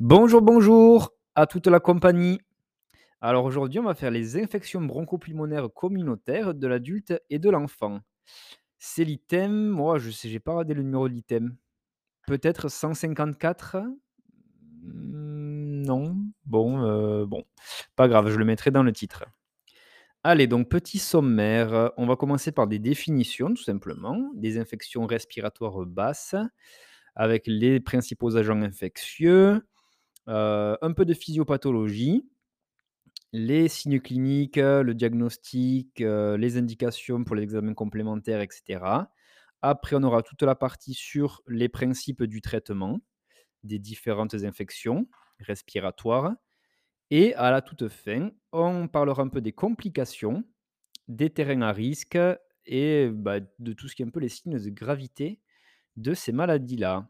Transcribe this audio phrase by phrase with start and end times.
[0.00, 2.40] Bonjour, bonjour à toute la compagnie.
[3.20, 8.00] Alors aujourd'hui, on va faire les infections bronchopulmonaires communautaires de l'adulte et de l'enfant.
[8.78, 11.56] C'est l'item, moi je sais, j'ai pas regardé le numéro de l'item.
[12.26, 13.78] Peut-être 154
[14.82, 17.44] Hmm, Non, bon, euh, bon,
[17.96, 19.24] pas grave, je le mettrai dans le titre.
[20.22, 21.92] Allez, donc petit sommaire.
[21.96, 24.30] On va commencer par des définitions, tout simplement.
[24.34, 26.34] Des infections respiratoires basses,
[27.14, 29.62] avec les principaux agents infectieux,
[30.30, 32.26] euh, un peu de physiopathologie,
[33.32, 38.80] les signes cliniques, le diagnostic, euh, les indications pour les examens complémentaires, etc.
[39.62, 43.00] Après, on aura toute la partie sur les principes du traitement
[43.62, 45.06] des différentes infections
[45.40, 46.34] respiratoires.
[47.10, 50.44] Et à la toute fin, on parlera un peu des complications,
[51.08, 52.18] des terrains à risque
[52.66, 55.40] et bah, de tout ce qui est un peu les signes de gravité
[55.96, 57.08] de ces maladies-là.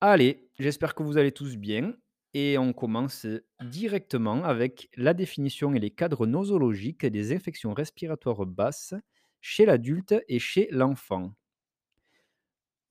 [0.00, 1.94] Allez, j'espère que vous allez tous bien.
[2.34, 3.26] Et on commence
[3.62, 8.94] directement avec la définition et les cadres nosologiques des infections respiratoires basses
[9.40, 11.34] chez l'adulte et chez l'enfant.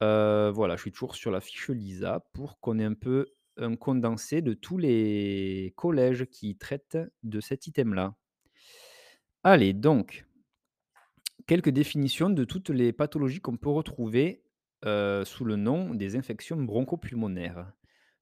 [0.03, 3.75] Euh, voilà, je suis toujours sur la fiche LISA pour qu'on ait un peu un
[3.75, 8.15] condensé de tous les collèges qui traitent de cet item-là.
[9.43, 10.25] Allez, donc,
[11.47, 14.43] quelques définitions de toutes les pathologies qu'on peut retrouver
[14.85, 17.71] euh, sous le nom des infections bronchopulmonaires.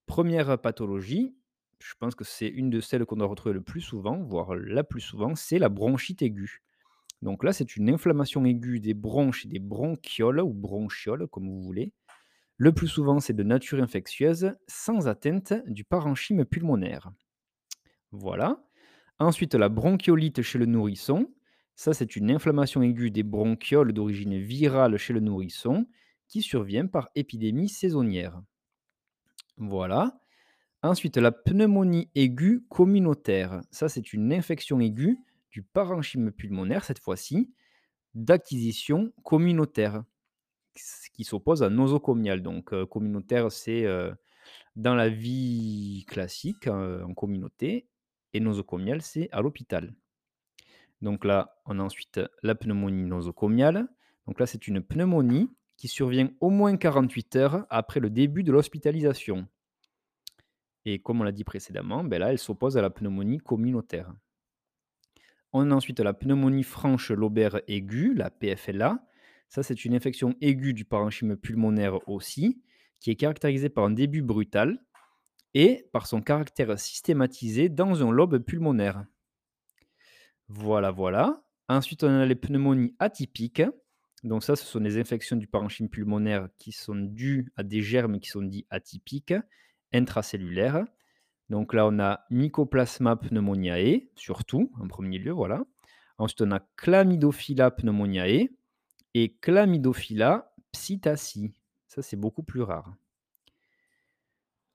[0.10, 1.36] Première pathologie,
[1.78, 4.84] je pense que c'est une de celles qu'on doit retrouver le plus souvent, voire la
[4.84, 6.64] plus souvent, c'est la bronchite aiguë.
[7.22, 11.62] Donc là, c'est une inflammation aiguë des bronches et des bronchioles, ou bronchioles, comme vous
[11.62, 11.94] voulez.
[12.58, 17.12] Le plus souvent, c'est de nature infectieuse, sans atteinte du parenchyme pulmonaire.
[18.12, 18.66] Voilà.
[19.20, 21.32] Ensuite, la bronchiolite chez le nourrisson.
[21.76, 25.86] Ça, c'est une inflammation aiguë des bronchioles d'origine virale chez le nourrisson
[26.28, 28.42] qui survient par épidémie saisonnière.
[29.60, 30.18] Voilà.
[30.82, 33.62] Ensuite, la pneumonie aiguë communautaire.
[33.70, 35.18] Ça, c'est une infection aiguë
[35.52, 37.52] du parenchyme pulmonaire, cette fois-ci,
[38.16, 40.04] d'acquisition communautaire,
[41.14, 42.42] qui s'oppose à nosocomial.
[42.42, 44.14] Donc, euh, communautaire, c'est euh,
[44.78, 47.88] dans la vie classique, euh, en communauté,
[48.34, 49.94] et nosocomial, c'est à l'hôpital.
[51.02, 53.88] Donc là, on a ensuite la pneumonie nosocomiale.
[54.28, 58.52] Donc là, c'est une pneumonie qui survient au moins 48 heures après le début de
[58.52, 59.48] l'hospitalisation.
[60.84, 64.14] Et comme on l'a dit précédemment, ben là, elle s'oppose à la pneumonie communautaire.
[65.54, 69.08] On a ensuite la pneumonie franche lobaire aiguë, la PFLA.
[69.48, 72.62] Ça, c'est une infection aiguë du parenchyme pulmonaire aussi,
[73.00, 74.84] qui est caractérisée par un début brutal
[75.54, 79.06] et par son caractère systématisé dans un lobe pulmonaire.
[80.50, 81.42] Voilà, voilà.
[81.70, 83.64] Ensuite, on a les pneumonies atypiques.
[84.24, 88.20] Donc ça, ce sont des infections du parenchyme pulmonaire qui sont dues à des germes
[88.20, 89.34] qui sont dits atypiques,
[89.94, 90.86] intracellulaires.
[91.50, 95.64] Donc là, on a Mycoplasma pneumoniae, surtout, en premier lieu, voilà.
[96.18, 98.50] Ensuite, on a Chlamydophila pneumoniae
[99.14, 101.54] et Chlamydophila psittaci.
[101.88, 102.94] Ça, c'est beaucoup plus rare.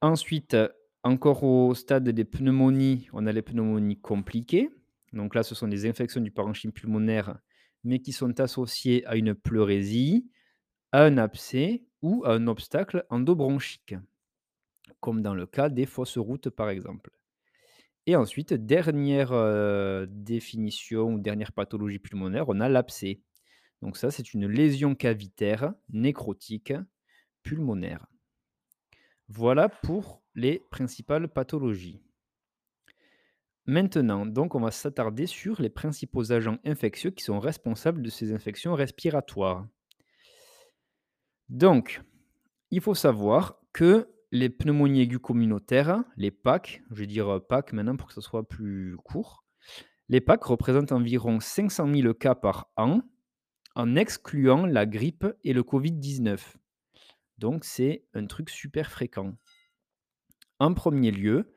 [0.00, 0.56] Ensuite,
[1.02, 4.70] encore au stade des pneumonies, on a les pneumonies compliquées.
[5.12, 7.38] Donc là, ce sont des infections du parenchyme pulmonaire,
[7.84, 10.28] mais qui sont associées à une pleurésie,
[10.92, 13.94] à un abcès ou à un obstacle endobronchique
[15.00, 17.10] comme dans le cas des fausses routes par exemple.
[18.06, 23.20] Et ensuite, dernière euh, définition ou dernière pathologie pulmonaire, on a l'abcès.
[23.80, 26.74] Donc ça, c'est une lésion cavitaire nécrotique
[27.42, 28.06] pulmonaire.
[29.28, 32.03] Voilà pour les principales pathologies.
[33.66, 38.32] Maintenant, donc, on va s'attarder sur les principaux agents infectieux qui sont responsables de ces
[38.32, 39.66] infections respiratoires.
[41.48, 42.02] Donc,
[42.70, 47.96] il faut savoir que les pneumonies aiguës communautaires, les PAC, je vais dire PAC maintenant
[47.96, 49.44] pour que ce soit plus court.
[50.08, 53.00] Les PAC représentent environ 500 000 cas par an,
[53.74, 56.56] en excluant la grippe et le Covid-19.
[57.38, 59.34] Donc c'est un truc super fréquent.
[60.58, 61.53] En premier lieu,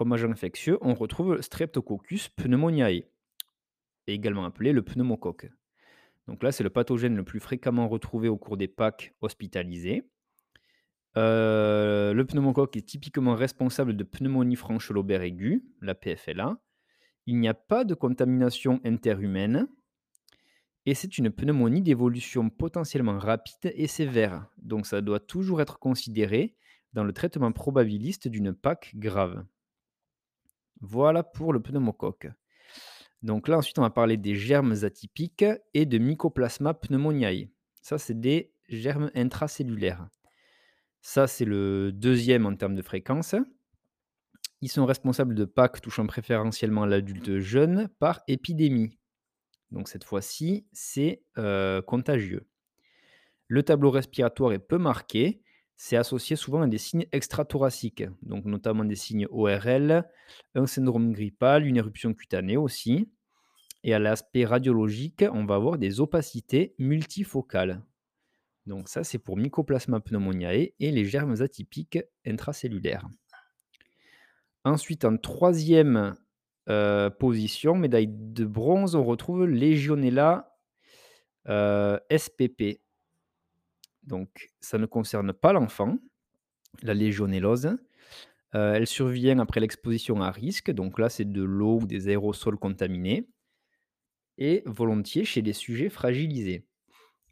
[0.00, 3.02] comme agent infectieux, on retrouve Streptococcus pneumoniae,
[4.06, 5.50] également appelé le pneumocoque.
[6.26, 10.08] Donc là, c'est le pathogène le plus fréquemment retrouvé au cours des PAC hospitalisés.
[11.18, 16.56] Euh, le pneumocoque est typiquement responsable de pneumonie franche lobaire aiguë, la PFLA.
[17.26, 19.68] Il n'y a pas de contamination interhumaine
[20.86, 24.46] et c'est une pneumonie d'évolution potentiellement rapide et sévère.
[24.56, 26.56] Donc ça doit toujours être considéré
[26.94, 29.44] dans le traitement probabiliste d'une PAC grave.
[30.80, 32.28] Voilà pour le pneumocoque.
[33.22, 35.44] Donc là ensuite on va parler des germes atypiques
[35.74, 37.48] et de Mycoplasma pneumoniae.
[37.82, 40.08] Ça c'est des germes intracellulaires.
[41.02, 43.34] Ça, c'est le deuxième en termes de fréquence.
[44.60, 48.98] Ils sont responsables de PAC touchant préférentiellement l'adulte jeune par épidémie.
[49.70, 52.46] Donc cette fois-ci, c'est euh, contagieux.
[53.46, 55.40] Le tableau respiratoire est peu marqué.
[55.82, 60.04] C'est associé souvent à des signes extrathoraciques, donc notamment des signes ORL,
[60.54, 63.08] un syndrome grippal, une éruption cutanée aussi.
[63.82, 67.82] Et à l'aspect radiologique, on va avoir des opacités multifocales.
[68.66, 73.08] Donc ça, c'est pour Mycoplasma pneumoniae et les germes atypiques intracellulaires.
[74.64, 76.14] Ensuite, en troisième
[76.68, 80.58] euh, position, médaille de bronze, on retrouve Legionella
[81.48, 82.82] euh, SPP.
[84.10, 85.98] Donc, ça ne concerne pas l'enfant,
[86.82, 87.76] la légionellose.
[88.54, 90.70] Euh, elle survient après l'exposition à risque.
[90.70, 93.28] Donc là, c'est de l'eau ou des aérosols contaminés.
[94.38, 96.66] Et volontiers chez des sujets fragilisés.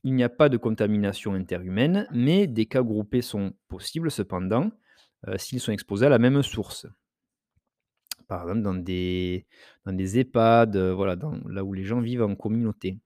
[0.05, 4.71] Il n'y a pas de contamination interhumaine, mais des cas groupés sont possibles cependant
[5.37, 6.87] s'ils sont exposés à la même source
[8.29, 9.47] par exemple dans des
[9.85, 13.01] dans EHPAD, voilà, dans là où les gens vivent en communauté.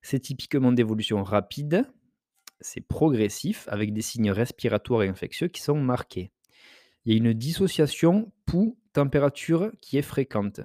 [0.00, 1.84] C'est typiquement d'évolution rapide,
[2.60, 6.30] c'est progressif avec des signes respiratoires et infectieux qui sont marqués.
[7.04, 10.60] Il y a une dissociation pouls-température qui est fréquente.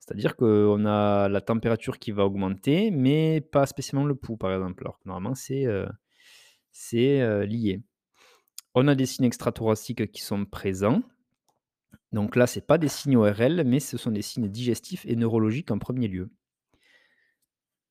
[0.00, 4.84] C'est-à-dire qu'on a la température qui va augmenter, mais pas spécialement le pouls, par exemple.
[4.84, 5.66] Alors normalement, c'est
[6.72, 7.80] c'est lié.
[8.74, 11.02] On a des signes extrathoraciques qui sont présents,
[12.14, 15.16] donc là, ce n'est pas des signes ORL, mais ce sont des signes digestifs et
[15.16, 16.30] neurologiques en premier lieu.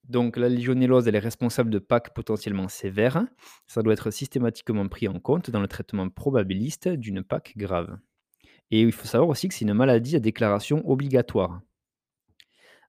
[0.04, 3.26] Donc la légionellose, elle est responsable de PAC potentiellement sévères.
[3.68, 7.98] Ça doit être systématiquement pris en compte dans le traitement probabiliste d'une PAC grave.
[8.72, 11.62] Et il faut savoir aussi que c'est une maladie à déclaration obligatoire.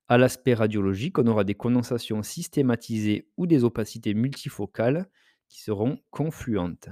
[0.09, 5.09] À l'aspect radiologique, on aura des condensations systématisées ou des opacités multifocales
[5.49, 6.89] qui seront confluentes.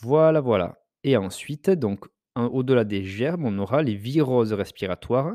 [0.00, 0.84] Voilà, voilà.
[1.02, 5.34] Et ensuite, donc, au-delà des germes, on aura les viroses respiratoires.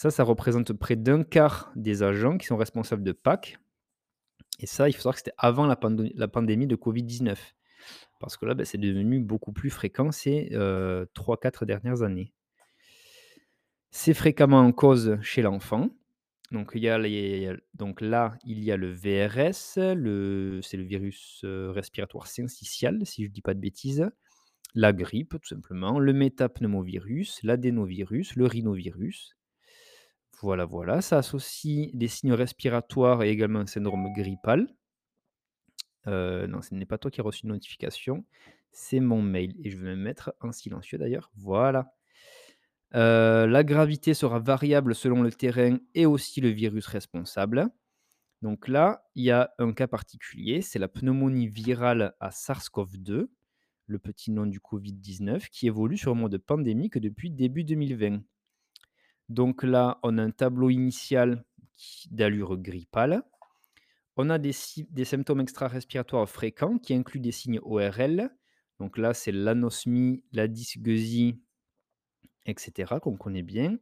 [0.00, 3.58] Ça, ça représente près d'un quart des agents qui sont responsables de PAC.
[4.58, 7.36] Et ça, il faut savoir que c'était avant la, pandémie de Covid-19.
[8.18, 12.32] Parce que là, ben, c'est devenu beaucoup plus fréquent ces 3-4 euh, dernières années.
[13.90, 15.90] C'est fréquemment en cause chez l'enfant.
[16.50, 16.74] Donc,
[17.74, 23.28] donc là, il y a le VRS, c'est le virus euh, respiratoire syncytial, si je
[23.28, 24.10] ne dis pas de bêtises
[24.76, 29.36] la grippe tout simplement, le métapneumovirus, l'adénovirus, le rhinovirus.
[30.42, 31.00] Voilà, voilà.
[31.02, 34.68] Ça associe des signes respiratoires et également un syndrome grippal.
[36.06, 38.24] Euh, non, ce n'est pas toi qui as reçu une notification,
[38.72, 39.54] c'est mon mail.
[39.62, 41.30] Et je vais me mettre en silencieux d'ailleurs.
[41.36, 41.92] Voilà.
[42.94, 47.68] Euh, la gravité sera variable selon le terrain et aussi le virus responsable.
[48.42, 53.28] Donc là, il y a un cas particulier, c'est la pneumonie virale à SARS-CoV-2
[53.86, 58.22] le petit nom du Covid-19, qui évolue sur un mode pandémique depuis début 2020.
[59.30, 61.44] Donc là, on a un tableau initial
[62.10, 63.22] d'allure grippale.
[64.16, 68.28] On a des, symptômes extra-respiratoires fréquents qui incluent des signes ORL.
[68.80, 71.40] Donc là, c'est l'anosmie, la dysgeusie,
[72.44, 73.78] etc., qu'on connaît bien.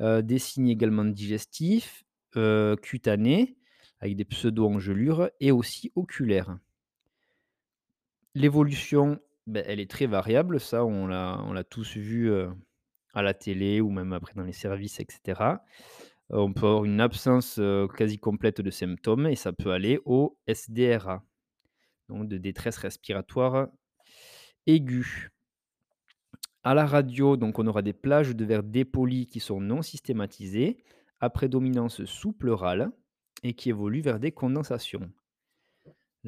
[0.00, 2.04] Euh, des signes également digestifs,
[2.36, 3.58] euh, cutanés,
[4.00, 6.58] avec des pseudo-engelures, et aussi oculaires.
[8.34, 12.32] L'évolution ben, elle est très variable, ça on l'a on l'a tous vu,
[13.16, 15.40] à la télé ou même après dans les services etc.
[16.30, 17.60] on peut avoir une absence,
[17.96, 21.24] quasi complète de symptômes et ça peut aller au SDRA,
[22.08, 23.68] donc de détresse respiratoire
[24.66, 25.30] aiguë.
[26.62, 30.82] À la radio, donc on aura des plages de verre dépolis qui sont non systématisées,
[31.20, 32.90] à prédominance sous-pleurale
[33.42, 35.10] et qui évoluent vers des condensations.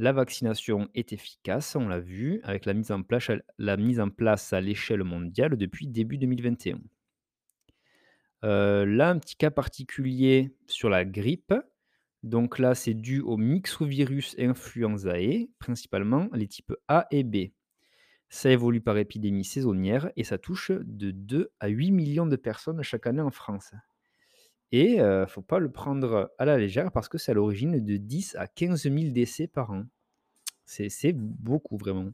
[0.00, 5.56] La vaccination est efficace, on l'a vu, avec la mise en place, à l'échelle mondiale
[5.56, 6.78] depuis début 2021.
[8.44, 11.52] Euh, là, un petit cas particulier sur la grippe.
[12.22, 17.50] Donc là, c'est dû au mixovirus influenzae, principalement les types A et B.
[18.28, 22.84] Ça évolue par épidémie saisonnière et ça touche de 2 à 8 millions de personnes
[22.84, 23.72] chaque année en France.
[24.70, 27.82] Et il ne faut pas le prendre à la légère parce que c'est à l'origine
[27.82, 29.84] de 10 à 15 000 décès par an.
[30.66, 32.10] C'est beaucoup vraiment.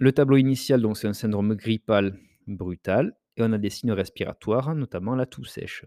[0.00, 4.74] Le tableau initial, donc c'est un syndrome grippal brutal et on a des signes respiratoires,
[4.74, 5.84] notamment la toux sèche.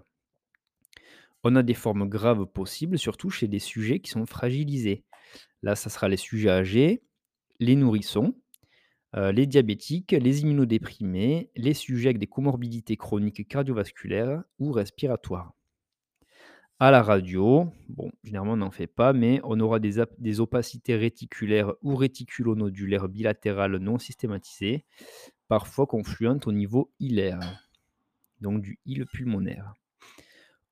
[1.44, 5.04] On a des formes graves possibles, surtout chez des sujets qui sont fragilisés.
[5.64, 7.02] Là, ça sera les sujets âgés,
[7.60, 8.36] les nourrissons,
[9.16, 15.54] euh, les diabétiques, les immunodéprimés, les sujets avec des comorbidités chroniques cardiovasculaires ou respiratoires.
[16.80, 21.74] À la radio, bon, généralement on n'en fait pas, mais on aura des, opacités réticulaires
[21.84, 24.86] ou réticulonodulaires bilatérales non systématisées,
[25.48, 27.40] parfois confluente au niveau hilaire,
[28.40, 29.74] donc du hile pulmonaire.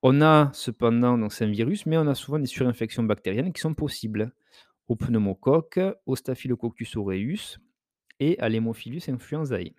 [0.01, 3.61] On a cependant, donc c'est un virus, mais on a souvent des surinfections bactériennes qui
[3.61, 4.33] sont possibles
[4.87, 7.59] au pneumocoque, au Staphylococcus aureus
[8.19, 9.73] et à l'Haemophilus influenzae.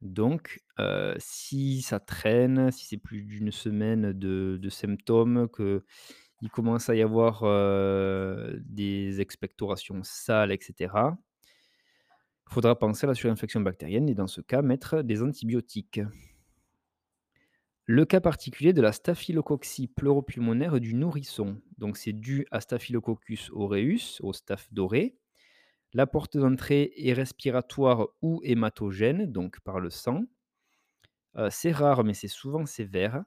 [0.00, 6.94] Donc, euh, si ça traîne, si c'est plus d'une semaine de, symptômes, qu'il commence à
[6.94, 10.94] y avoir euh, des expectorations sales, etc.,
[12.50, 16.00] il faudra penser à la surinfection bactérienne et dans ce cas, mettre des antibiotiques.
[17.84, 21.60] Le cas particulier de la staphylococcie pleuropulmonaire du nourrisson.
[21.76, 25.19] Donc, c'est dû à Staphylococcus aureus, au staph doré.
[25.92, 30.24] La porte d'entrée est respiratoire ou hématogène, donc par le sang.
[31.36, 33.24] Euh, c'est rare, mais c'est souvent sévère.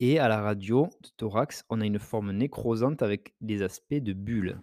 [0.00, 4.12] Et à la radio de thorax, on a une forme nécrosante avec des aspects de
[4.12, 4.60] bulles.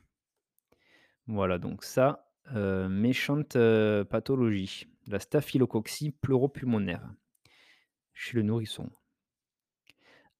[1.27, 4.87] Voilà, donc ça, euh, méchante euh, pathologie.
[5.07, 7.09] La staphylococcie pleuropulmonaire
[8.13, 8.89] chez le nourrisson.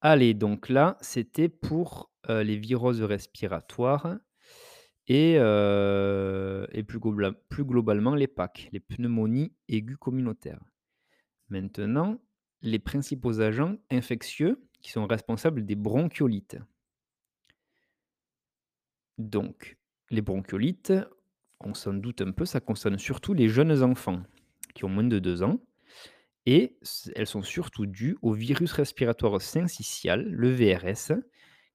[0.01, 4.17] Allez, donc là, c'était pour les viroses respiratoires
[5.07, 5.37] et,
[6.87, 6.99] plus,
[7.49, 10.63] plus, globalement les PAC, les pneumonies aiguës communautaires.
[11.49, 12.21] Maintenant,
[12.61, 16.57] les principaux agents infectieux qui sont responsables des bronchiolites.
[19.17, 19.77] Donc,
[20.09, 20.93] les bronchiolites,
[21.59, 24.23] on s'en doute un peu, ça concerne surtout les jeunes enfants
[24.73, 25.59] qui ont moins de 2 ans.
[26.45, 26.77] Et
[27.15, 31.13] elles sont surtout dues au virus respiratoire syncytial, le VRS,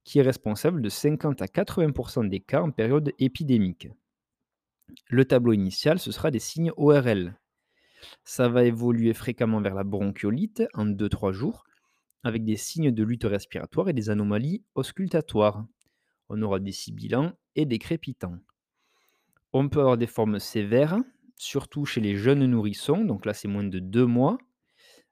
[0.08, 3.88] qui est responsable de 50 à 80% des cas en période épidémique.
[5.10, 7.38] Le tableau initial, ce sera des signes ORL.
[8.24, 11.64] Ça va évoluer fréquemment vers la bronchiolite en 2-3 jours,
[12.22, 15.66] avec des signes de lutte respiratoire et des anomalies auscultatoires.
[16.30, 18.38] On aura des sibilants et des crépitants.
[19.52, 20.96] On peut avoir des formes sévères,
[21.36, 24.38] surtout chez les jeunes nourrissons, donc là c'est moins de 2 mois,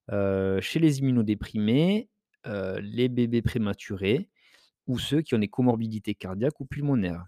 [0.08, 2.08] chez les immunodéprimés,
[2.46, 4.30] les bébés prématurés
[4.86, 7.26] ou ceux qui ont des comorbidités cardiaques ou pulmonaires.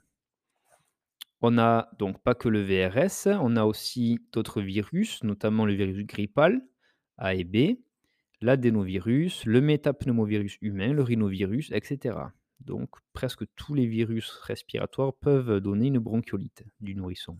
[1.41, 6.05] On a donc pas que le VRS, on a aussi d'autres virus, notamment le virus
[6.05, 6.61] grippal,
[7.17, 7.79] A et B,
[8.41, 12.17] l'adénovirus, le métapneumovirus humain, le rhinovirus, etc.
[12.61, 17.39] Donc presque tous les virus respiratoires peuvent donner une bronchiolite du nourrisson.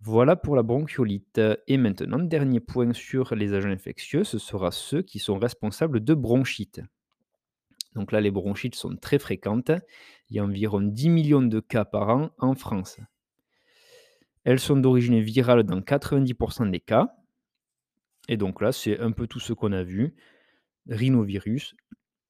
[0.00, 1.40] Voilà pour la bronchiolite.
[1.68, 6.14] Et maintenant, dernier point sur les agents infectieux, ce sera ceux qui sont responsables de
[6.14, 6.80] bronchites.
[7.94, 9.70] Donc là, les bronchites sont très fréquentes.
[10.28, 12.98] Il y a environ 10 millions de cas par an en France.
[14.44, 17.14] Elles sont d'origine virale dans 90% des cas.
[18.28, 20.14] Et donc là, c'est un peu tout ce qu'on a vu.
[20.88, 21.74] Rhinovirus,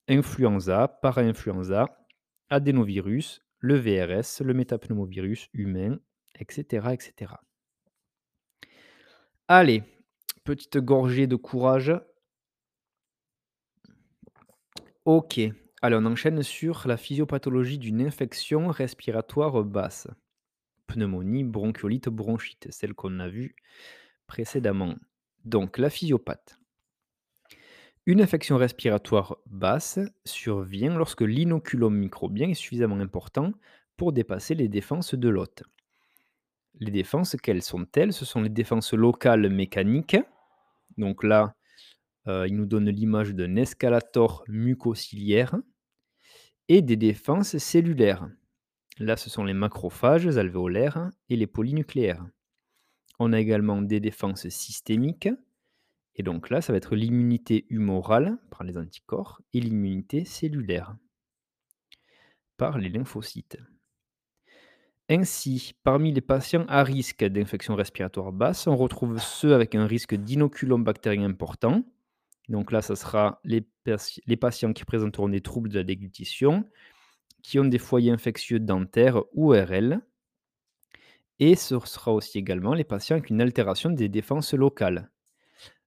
[0.08, 1.86] influenza, para-influenza,
[2.50, 5.98] adénovirus, le VRS, le métapneumovirus humain,
[6.38, 7.34] etc., etc.
[9.48, 9.82] Allez,
[10.44, 11.92] petite gorgée de courage.
[15.04, 15.40] OK.
[15.82, 20.06] Allez, on enchaîne sur la physiopathologie d'une infection respiratoire basse.
[20.86, 23.56] Pneumonie, bronchiolite, bronchite, celle qu'on a vue
[24.28, 24.94] précédemment.
[25.44, 26.58] Donc, la physiopathe.
[28.06, 33.52] Une infection respiratoire basse survient lorsque l'inoculum microbien est suffisamment important
[33.96, 35.64] pour dépasser les défenses de l'hôte.
[36.80, 38.12] Les défenses, quelles sont-elles?
[38.12, 40.16] Ce sont les défenses locales mécaniques.
[40.96, 41.54] Donc là,
[42.28, 45.56] euh, il nous donne l'image d'un escalator mucociliaire
[46.68, 48.28] et des défenses cellulaires.
[48.98, 52.24] Là, ce sont les macrophages alvéolaires et les polynucléaires.
[53.18, 55.28] On a également des défenses systémiques.
[56.14, 60.96] Et donc là, ça va être l'immunité humorale par les anticorps et l'immunité cellulaire
[62.58, 63.58] par les lymphocytes.
[65.08, 70.14] Ainsi, parmi les patients à risque d'infection respiratoire basse, on retrouve ceux avec un risque
[70.14, 71.82] d'inoculum bactérien important.
[72.52, 73.66] Donc là, ce sera les,
[74.36, 76.68] patients qui présenteront des troubles de la déglutition,
[77.42, 80.00] qui ont des foyers infectieux dentaires ou RL.
[81.40, 85.10] Et ce sera aussi également les patients avec une altération des défenses locales.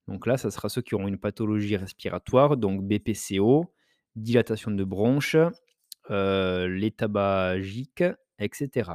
[0.08, 3.72] Donc là, ce sera ceux qui auront une pathologie respiratoire, donc BPCO,
[4.16, 5.38] dilatation de bronches,
[6.10, 6.94] euh, les
[8.40, 8.92] etc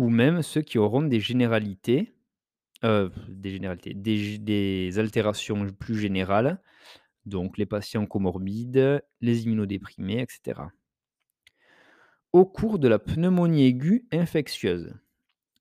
[0.00, 2.14] ou même ceux qui auront des généralités,
[2.84, 6.60] euh, des généralités, des altérations plus générales,
[7.26, 10.60] donc les patients comorbides, les immunodéprimés etc.
[12.32, 14.94] Au cours de la pneumonie aiguë infectieuse,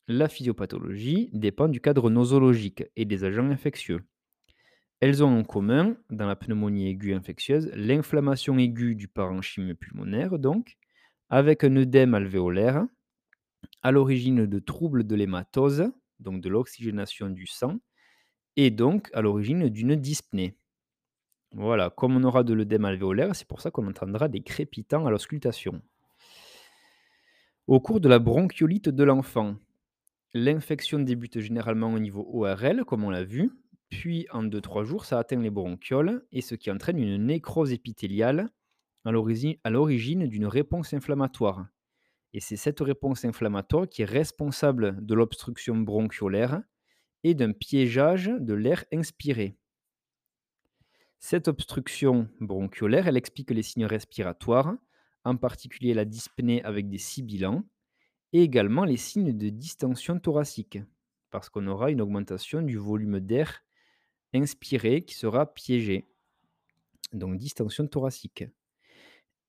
[0.07, 4.01] la physiopathologie dépend du cadre nosologique et des agents infectieux.
[5.01, 10.77] Elles ont en commun, dans la pneumonie aiguë infectieuse, l'inflammation aiguë du parenchyme pulmonaire, donc,
[11.29, 12.85] avec un œdème alvéolaire,
[13.81, 17.79] à l'origine de troubles de l'hématose, donc de l'oxygénation du sang,
[18.55, 20.55] et donc à l'origine d'une dyspnée.
[21.51, 25.11] Voilà, comme on aura de l'œdème alvéolaire, c'est pour ça qu'on entendra des crépitants à
[25.11, 25.81] l'auscultation.
[27.67, 29.55] Au cours de la bronchiolite de l'enfant,
[30.33, 33.51] l'infection débute généralement au niveau ORL, comme on l'a vu,
[33.89, 38.49] puis en 2-3 jours, ça atteint les bronchioles, et ce qui entraîne une nécrose épithéliale
[39.05, 41.65] à l'origine d'une réponse inflammatoire.
[42.33, 46.61] Et c'est cette réponse inflammatoire qui est responsable de l'obstruction bronchiolaire
[47.23, 49.57] et d'un piégeage de l'air inspiré.
[51.19, 54.75] Cette obstruction bronchiolaire, elle explique les signes respiratoires,
[55.25, 57.65] en particulier la dyspnée avec des sibilants,
[58.31, 60.77] et également les signes de distension thoracique,
[61.31, 63.63] parce qu'on aura une augmentation du volume d'air
[64.33, 66.07] inspiré qui sera piégé.
[67.11, 68.45] Donc distension thoracique.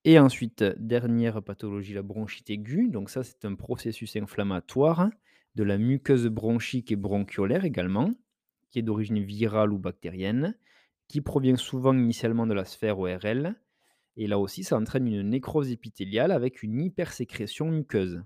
[0.04, 2.88] Et ensuite, dernière pathologie, la bronchite aiguë.
[2.88, 5.10] Donc ça, c'est un processus inflammatoire
[5.56, 8.10] de la muqueuse bronchique et bronchiolaire également,
[8.70, 10.56] qui est d'origine virale ou bactérienne,
[11.08, 13.56] qui provient souvent initialement de la sphère ORL.
[14.16, 18.22] Et là aussi, ça entraîne une nécrose épithéliale avec une hypersécrétion muqueuse.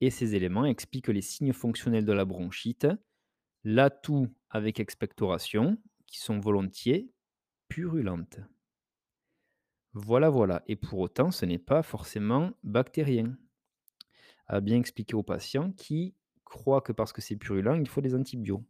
[0.00, 2.86] Et ces éléments expliquent les signes fonctionnels de la bronchite,
[3.64, 5.76] l'atout avec expectoration,
[6.06, 7.10] qui sont volontiers
[7.68, 8.40] purulentes.
[9.94, 10.62] Voilà, voilà.
[10.66, 13.36] Et pour autant, ce n'est pas forcément bactérien.
[14.46, 18.14] À bien expliquer aux patients qui croient que parce que c'est purulent, il faut des
[18.14, 18.66] antibiotiques.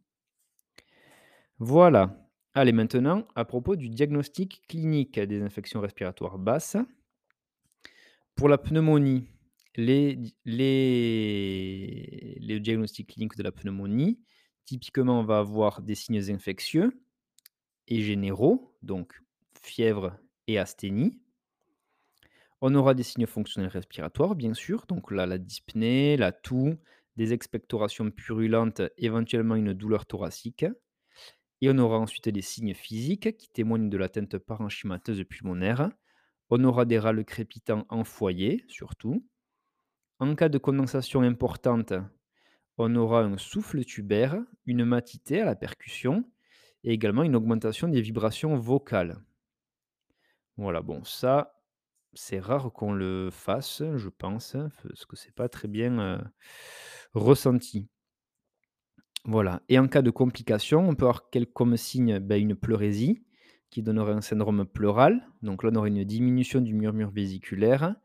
[1.59, 2.29] Voilà.
[2.53, 6.77] Allez, maintenant, à propos du diagnostic clinique des infections respiratoires basses.
[8.35, 9.27] Pour la pneumonie,
[9.75, 14.19] les, les, diagnostics cliniques de la pneumonie,
[14.65, 17.01] typiquement, on va avoir des signes infectieux
[17.87, 19.21] et généraux, donc
[19.61, 21.19] fièvre et asthénie.
[22.61, 26.75] On aura des signes fonctionnels respiratoires, bien sûr, donc là, la dyspnée, la toux,
[27.17, 30.65] des expectorations purulentes, éventuellement une douleur thoracique.
[31.61, 35.89] Et on aura ensuite des signes physiques qui témoignent de l'atteinte parenchymateuse pulmonaire.
[36.49, 39.25] On aura des râles crépitants en foyer, surtout.
[40.19, 41.93] En cas de condensation importante,
[42.77, 46.23] on aura un souffle tubaire, une matité à la percussion
[46.83, 49.21] et également une augmentation des vibrations vocales.
[50.57, 51.59] Voilà, bon, ça,
[52.13, 56.23] c'est rare qu'on le fasse, je pense, parce que c'est pas très bien
[57.13, 57.89] ressenti.
[59.25, 59.61] Voilà.
[59.69, 62.19] Et en cas de complication, on peut avoir comme signe?
[62.19, 63.23] Ben, une pleurésie
[63.69, 65.27] qui donnerait un syndrome pleural.
[65.41, 67.95] Donc là, on aurait une diminution du murmure vésiculaire,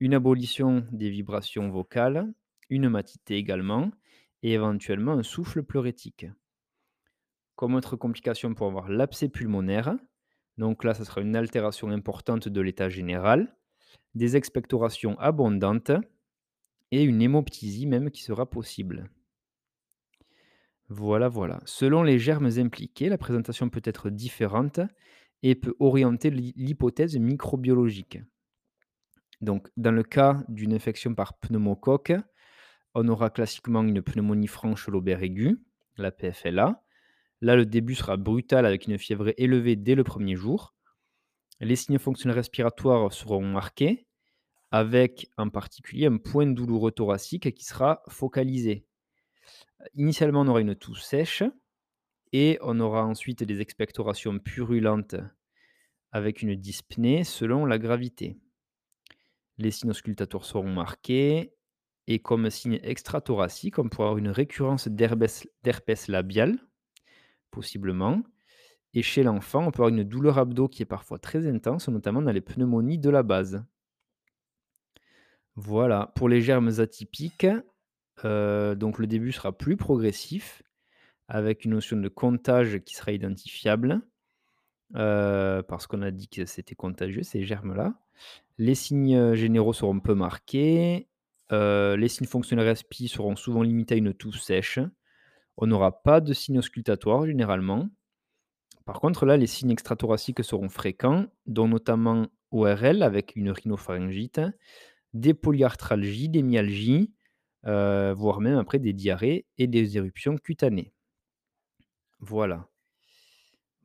[0.00, 2.30] une abolition des vibrations vocales,
[2.68, 3.90] une matité également,
[4.42, 6.26] et éventuellement un souffle pleurétique.
[7.54, 9.96] Comme autre complication, pour avoir l'abcès pulmonaire,
[10.58, 13.56] donc là, ça sera une altération importante de l'état général,
[14.14, 15.92] des expectorations abondantes
[16.90, 19.10] et une hémoptysie même qui sera possible.
[20.88, 21.60] Voilà, voilà.
[21.64, 24.80] Selon les germes impliqués, la présentation peut être différente
[25.42, 28.18] et peut orienter l'hypothèse microbiologique.
[29.40, 32.14] Donc, dans le cas d'une infection par pneumocoque,
[32.94, 35.58] on aura classiquement une pneumonie franche lobaire aiguë,
[35.98, 36.82] la PFLA,
[37.40, 40.74] Là, le début sera brutal avec une fièvre élevée dès le premier jour.
[41.60, 44.06] Les signes fonctionnels respiratoires seront marqués,
[44.70, 48.86] avec en particulier un point douloureux thoracique qui sera focalisé.
[49.94, 51.42] Initialement, on aura une toux sèche
[52.32, 55.16] et on aura ensuite des expectorations purulentes
[56.12, 58.38] avec une dyspnée selon la gravité.
[59.58, 61.54] Les signes auscultatoires seront marqués
[62.06, 66.58] et comme signe extrathoracique, on pourra avoir une récurrence d'herpès labial
[67.56, 68.22] possiblement.
[68.92, 72.20] Et chez l'enfant, on peut avoir une douleur abdo qui est parfois très intense, notamment
[72.20, 73.64] dans les pneumonies de la base.
[75.54, 77.46] Voilà, pour les germes atypiques,
[78.26, 80.62] euh, donc le début sera plus progressif,
[81.28, 84.02] avec une notion de comptage qui sera identifiable,
[84.96, 87.94] euh, parce qu'on a dit que c'était contagieux, ces germes-là.
[88.58, 91.08] Les signes généraux seront peu marqués,
[91.52, 94.78] euh, les signes fonctionnels respi seront souvent limités à une toux sèche,
[95.56, 97.88] on n'aura pas de signes auscultatoires généralement.
[98.84, 104.40] Par contre, là, les signes extrathoraciques seront fréquents, dont notamment ORL avec une rhinopharyngite,
[105.12, 107.12] des polyarthralgies, des myalgies,
[107.66, 110.92] euh, voire même après des diarrhées et des éruptions cutanées.
[112.20, 112.68] Voilà.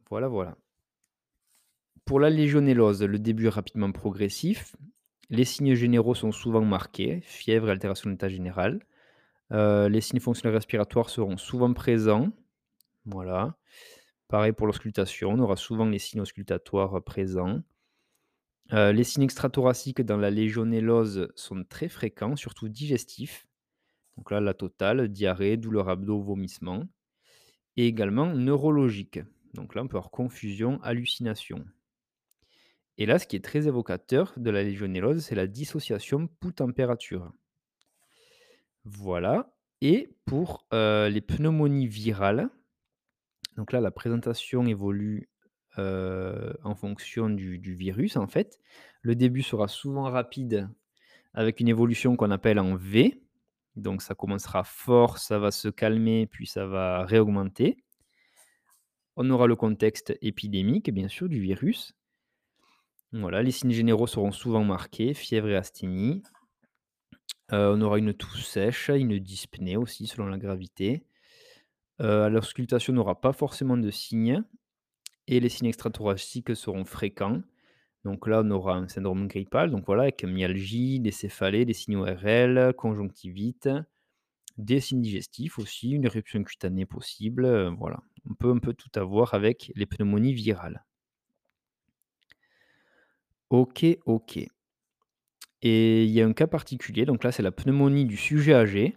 [0.10, 0.58] Voilà, voilà.
[2.06, 4.76] Pour la légionellose, le début est rapidement progressif.
[5.30, 8.82] Les signes généraux sont souvent marqués, fièvre et altération de l'état général.
[9.52, 12.32] Euh, les signes fonctionnels respiratoires seront souvent présents.
[13.06, 13.58] Voilà.
[14.28, 17.62] Pareil pour l'auscultation, on aura souvent les signes auscultatoires présents.
[18.74, 23.48] Euh, les signes extrathoraciques dans la légionellose sont très fréquents, surtout digestifs.
[24.16, 26.84] Donc là, la totale, diarrhée, douleur abdo, vomissement.
[27.76, 29.20] Et également neurologique.
[29.54, 31.66] Donc là, on peut avoir confusion, hallucination.
[32.98, 37.32] Et là, ce qui est très évocateur de la légionellose, c'est la dissociation pouls-température.
[38.84, 39.54] Voilà.
[39.82, 42.50] Et pour euh, les pneumonies virales,
[43.58, 45.30] donc là, la présentation évolue
[45.80, 48.60] euh, en fonction du, du virus, en fait.
[49.02, 50.70] Le début sera souvent rapide
[51.34, 53.22] avec une évolution qu'on appelle en V.
[53.76, 57.78] Donc ça commencera fort, ça va se calmer, puis ça va réaugmenter.
[59.16, 61.94] On aura le contexte épidémique, bien sûr, du virus.
[63.14, 66.24] Voilà, les signes généraux seront souvent marqués, fièvre et asthénie.
[67.52, 71.04] On aura une toux sèche, une dyspnée aussi, selon la gravité.
[72.00, 74.44] L'auscultation n'aura pas forcément de signes.
[75.28, 77.42] Et les signes extrathoraciques seront fréquents.
[78.04, 81.98] Donc là, on aura un syndrome grippal, donc voilà, avec myalgie, des céphalées, des signes
[81.98, 83.70] ORL, conjonctivite,
[84.58, 87.68] des signes digestifs aussi, une éruption cutanée possible.
[87.78, 90.84] voilà, on peut un peu tout avoir avec les pneumonies virales.
[93.50, 94.48] Ok, ok.
[95.62, 98.96] Et il y a un cas particulier, donc là, c'est la pneumonie du sujet âgé.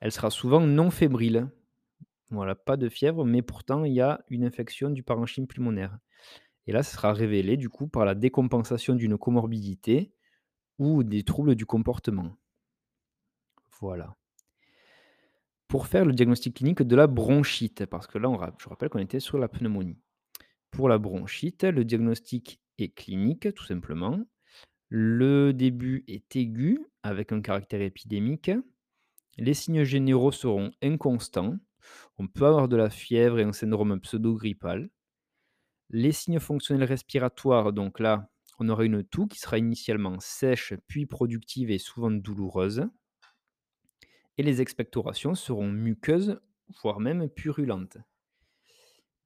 [0.00, 1.48] Elle sera souvent non fébrile.
[2.30, 5.98] Voilà, pas de fièvre, mais pourtant, il y a une infection du parenchyme pulmonaire.
[6.66, 10.12] Et là, ça sera révélé du coup par la décompensation d'une comorbidité
[10.78, 12.36] ou des troubles du comportement.
[13.80, 14.14] Voilà.
[15.66, 19.20] Pour faire le diagnostic clinique de la bronchite, parce que là, je rappelle qu'on était
[19.20, 19.98] sur la pneumonie.
[20.70, 24.20] Pour la bronchite, le diagnostic est clinique, tout simplement.
[24.88, 28.50] Le début est aigu, avec un caractère épidémique.
[29.36, 31.56] Les signes généraux seront inconstants.
[32.18, 34.90] On peut avoir de la fièvre et un syndrome pseudo-grippal.
[35.90, 41.06] Les signes fonctionnels respiratoires, donc là, on aura une toux qui sera initialement sèche, puis
[41.06, 42.86] productive et souvent douloureuse.
[44.36, 46.40] Et les expectorations seront muqueuses,
[46.82, 47.98] voire même purulentes.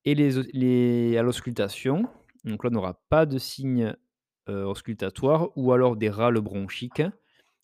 [0.04, 2.08] Et à l'auscultation,
[2.44, 3.96] donc là, on n'aura pas de signes
[4.48, 7.02] euh, auscultatoires ou alors des râles bronchiques,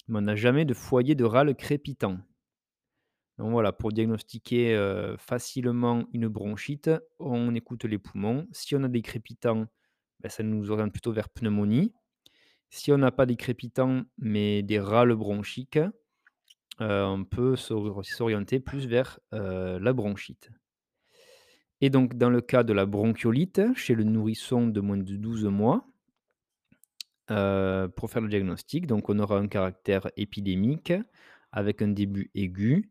[0.08, 2.18] mais on n'a jamais de foyer de râles crépitant.
[3.38, 8.48] Donc voilà, pour diagnostiquer euh, facilement une bronchite, on écoute les poumons.
[8.52, 9.66] Si on a des crépitants,
[10.20, 11.92] ben, ça nous oriente plutôt vers pneumonie.
[12.70, 15.78] Si on n'a pas des crépitants, mais des râles bronchiques,
[16.80, 20.50] euh, on peut s'or- s'orienter plus vers euh, la bronchite.
[21.80, 25.44] Et donc, dans le cas de la bronchiolite, chez le nourrisson de moins de 12
[25.44, 25.86] mois,
[27.30, 30.92] euh, pour faire le diagnostic, donc on aura un caractère épidémique
[31.52, 32.90] avec un début aigu.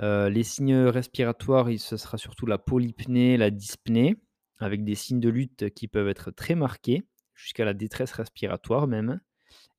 [0.00, 4.16] Euh, les signes respiratoires, ce sera surtout la polypnée, la dyspnée,
[4.58, 9.20] avec des signes de lutte qui peuvent être très marqués, jusqu'à la détresse respiratoire même.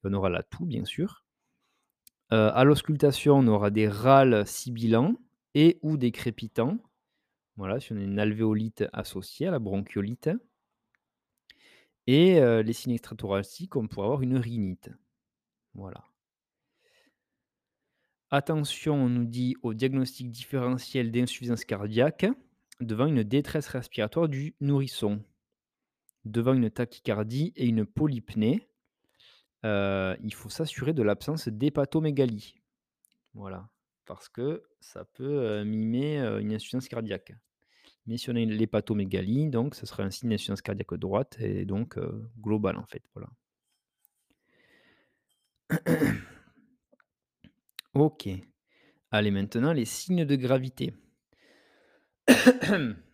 [0.03, 1.25] On aura la toux, bien sûr.
[2.32, 5.15] Euh, à l'auscultation, on aura des râles sibilants
[5.56, 6.77] et ou des crépitants.
[7.56, 10.30] Voilà, si on a une alvéolite associée à la bronchiolite.
[12.08, 14.89] Et les signes extrathoraciques, on pourrait avoir une rhinite.
[15.74, 16.04] Voilà.
[18.32, 22.26] Attention, on nous dit au diagnostic différentiel d'insuffisance cardiaque
[22.82, 25.24] devant une détresse respiratoire du nourrisson,
[26.26, 28.67] devant une tachycardie et une polypnée.
[29.63, 32.56] il faut s'assurer de l'absence d'hépatomégalie.
[33.34, 33.70] Voilà,
[34.06, 37.34] parce que ça peut mimer une insuffisance cardiaque.
[38.08, 41.65] Mais si on a une- l'hépatomégalie, donc ce sera un signe d'insuffisance cardiaque droite et
[41.65, 43.04] donc euh, global en fait.
[43.13, 43.30] Voilà.
[47.93, 48.30] Ok.
[49.12, 50.93] Allez, maintenant les signes de gravité.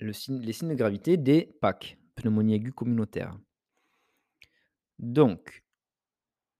[0.00, 3.36] Les signes de gravité des PAC, pneumonie aiguë communautaire.
[5.00, 5.64] Donc,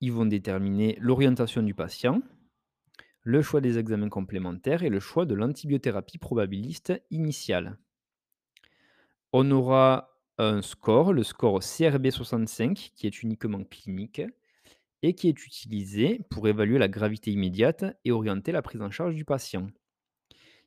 [0.00, 2.20] ils vont déterminer l'orientation du patient,
[3.28, 7.76] le choix des examens complémentaires et le choix de l'antibiothérapie probabiliste initiale.
[9.34, 14.22] On aura un score, le score CRB65, qui est uniquement clinique
[15.02, 19.14] et qui est utilisé pour évaluer la gravité immédiate et orienter la prise en charge
[19.14, 19.66] du patient.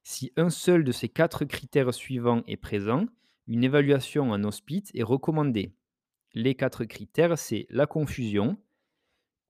[0.03, 3.07] Si un seul de ces quatre critères suivants est présent,
[3.47, 5.73] une évaluation en hospice est recommandée.
[6.35, 8.55] Les quatre critères, c'est la confusion,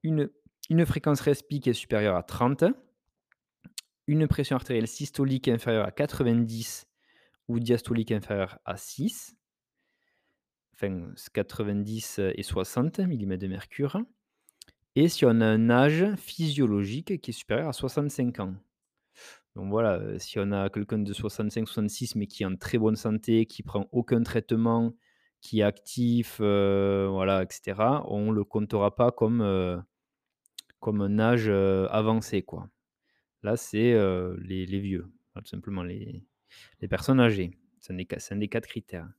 [0.02, 0.30] une,
[0.86, 2.64] fréquence respi qui est supérieure à 30,
[4.12, 6.86] une pression artérielle systolique inférieure à 90
[7.48, 9.38] ou diastolique inférieure à 6,
[10.74, 14.02] enfin 90 et 60 mm de mercure,
[14.98, 18.54] et si on a un âge physiologique qui est supérieur à 65 ans.
[19.56, 22.98] Donc voilà, euh, si on a quelqu'un de 65-66 mais qui est en très bonne
[22.98, 24.94] santé, qui prend aucun traitement,
[25.40, 29.78] qui est actif, euh, voilà, etc., on ne le comptera pas comme, euh,
[30.84, 31.50] un âge
[31.92, 32.42] avancé.
[32.42, 32.70] Quoi.
[33.44, 33.94] Là, c'est,
[34.40, 36.24] les vieux, tout simplement les
[36.90, 37.52] personnes âgées.
[37.80, 39.10] C'est un des 4 critères.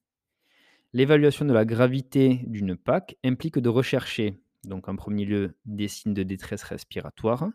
[0.93, 6.15] L'évaluation de la gravité d'une PAC implique de rechercher, donc en premier lieu, des signes
[6.15, 7.49] de détresse respiratoire.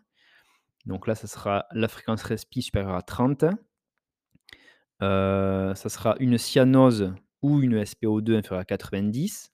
[0.86, 3.44] Donc là, ça sera la fréquence respi supérieure à 30.
[3.44, 9.52] Heu, ça sera une cyanose ou une SpO2 inférieure à 90.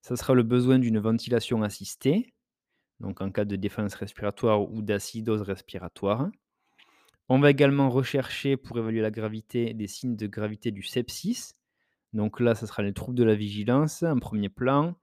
[0.00, 2.32] Ça sera le besoin d'une ventilation assistée,
[3.02, 6.30] donc en cas de défaillance respiratoire ou d'acidose respiratoire.
[7.28, 11.52] On va également rechercher, pour évaluer la gravité, des signes de gravité du sepsis.
[12.12, 14.94] Donc là, ça sera les troubles de la vigilance en premier plan,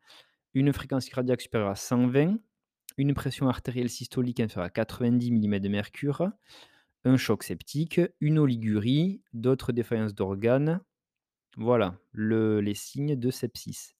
[0.54, 2.38] une fréquence cardiaque supérieure à 120,
[2.98, 6.30] une pression artérielle systolique inférieure à 90 mm de mercure,
[7.04, 10.82] un choc septique, une oligurie, d'autres défaillances d'organes.
[11.58, 13.96] Voilà, le les signes de sepsis.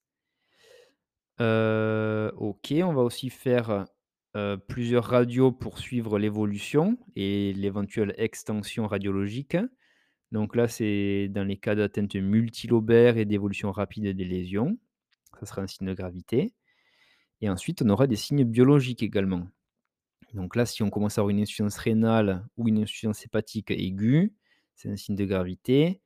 [1.40, 3.86] OK, on va aussi faire,
[4.68, 9.58] plusieurs radios pour suivre l'évolution et l'éventuelle extension radiologique.
[10.32, 14.78] Donc là, c'est dans les cas d'atteinte multilobaire et d'évolution rapide des lésions.
[15.40, 16.54] Ça sera un signe de gravité
[17.42, 19.48] et ensuite, on aura des signes biologiques également.
[20.34, 24.34] Donc là, si on commence à avoir une insuffisance rénale ou une insuffisance hépatique aiguë,
[24.76, 26.02] c'est un signe de gravité.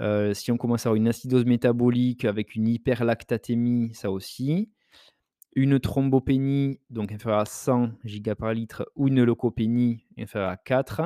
[0.00, 4.70] Heu, si on commence à avoir une acidose métabolique avec une hyperlactatémie, ça aussi.
[5.54, 11.02] Une thrombopénie, donc inférieure à 100 giga par litre ou une leucopénie inférieure à 4,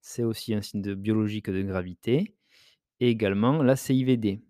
[0.00, 2.34] c'est aussi un signe biologique de gravité
[3.00, 4.42] et également la CIVD.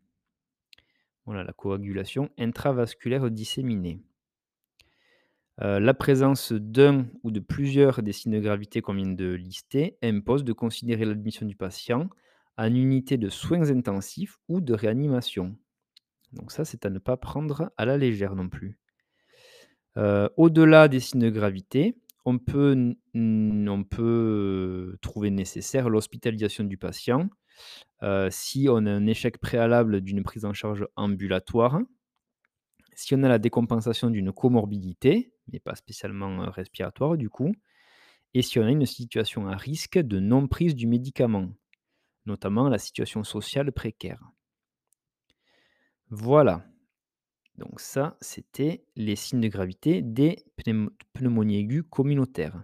[1.27, 4.01] Voilà, la coagulation intravasculaire disséminée.
[5.63, 9.97] Heu, la présence d'un ou de plusieurs des signes de gravité qu'on vient de lister
[10.03, 12.09] impose de considérer l'admission du patient
[12.57, 15.57] en unité de soins intensifs ou de réanimation.
[16.33, 18.79] Donc ça, c'est à ne pas prendre à la légère non plus.
[19.97, 27.29] Heu, au-delà des signes de gravité, on peut on peut, trouver nécessaire l'hospitalisation du patient,
[28.03, 31.81] heu, si on a un échec préalable d'une prise en charge ambulatoire,
[32.95, 37.53] si on a la décompensation d'une comorbidité, mais pas spécialement, respiratoire du coup,
[38.35, 41.51] et si on a une situation à risque de non-prise du médicament,
[42.27, 44.21] notamment la situation sociale précaire.
[46.11, 46.65] Voilà.
[47.57, 52.61] Donc ça, c'était les signes de gravité des pneum pneumonies aiguës communautaires.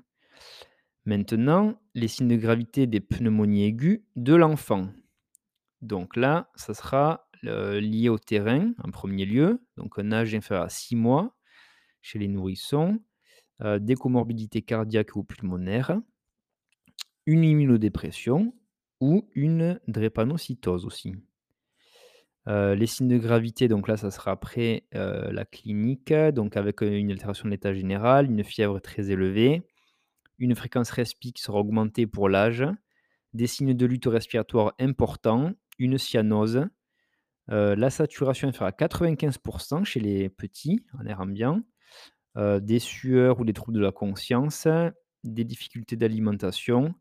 [1.04, 4.88] Maintenant, les signes de gravité des pneumonies aiguës de l'enfant.
[5.80, 10.68] Donc là, ça sera, lié au terrain en premier lieu, donc un âge inférieur à
[10.68, 11.34] 6 mois
[12.02, 13.00] chez les nourrissons,
[13.62, 15.98] heu, des comorbidités cardiaques ou pulmonaires,
[17.24, 18.54] une immunodépression
[19.00, 21.14] ou une drépanocytose aussi.
[22.48, 26.82] Heu, les signes de gravité, donc là, ça sera après, heu, la clinique, donc avec,
[26.82, 29.62] heu, une altération de l'état général, une fièvre très élevée,
[30.38, 32.64] une fréquence respi qui sera augmentée pour l'âge,
[33.34, 36.66] des signes de lutte respiratoire importants, une cyanose,
[37.48, 41.62] la saturation inférieure à 95% chez les petits en air ambiant,
[42.36, 44.68] des sueurs ou des troubles de la conscience,
[45.24, 46.94] des difficultés d'alimentation,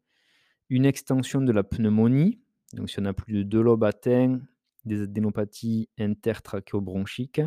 [0.69, 2.39] une extension de la pneumonie,
[2.73, 4.39] donc si on a plus de 2 lobes atteints,
[4.86, 7.41] des adénopathies intertrachéobronchiques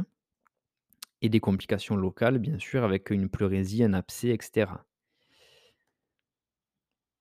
[1.22, 4.84] et des complications locales, bien sûr, avec une pleurésie, un abcès, et cetera.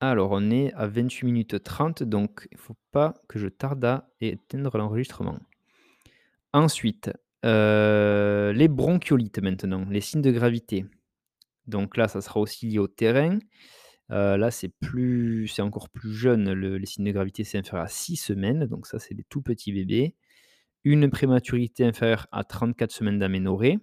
[0.00, 3.84] Alors, on est à 28 minutes 30, donc il ne faut pas que je tarde
[3.84, 5.38] à éteindre l'enregistrement.
[6.52, 7.10] Ensuite,
[7.44, 10.84] heu, les bronchiolites maintenant, les signes de gravité.
[11.66, 13.38] Donc là, ça sera aussi lié au terrain.
[14.08, 17.88] Là, c'est plus c'est encore plus jeune, le les signes de gravité, c'est inférieur à
[17.88, 20.14] 6 semaines, donc ça, c'est des tout petits bébés.
[20.84, 23.78] Une prématurité inférieure à 34 semaines d'aménorrhée.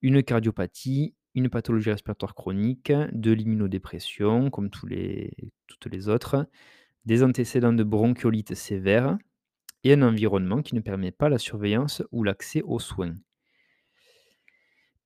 [0.00, 6.46] Une cardiopathie, une pathologie respiratoire chronique, de l'immunodépression comme toutes les autres,
[7.04, 9.18] des antécédents de bronchiolite sévère
[9.84, 13.14] et un environnement qui ne permet pas la surveillance ou l'accès aux soins.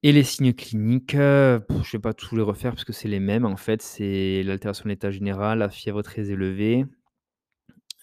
[0.02, 3.08] Et les signes cliniques, heu, je ne vais pas tous les refaire parce que c'est
[3.08, 6.84] les mêmes en fait, c'est l'altération de l'état général, la fièvre très élevée.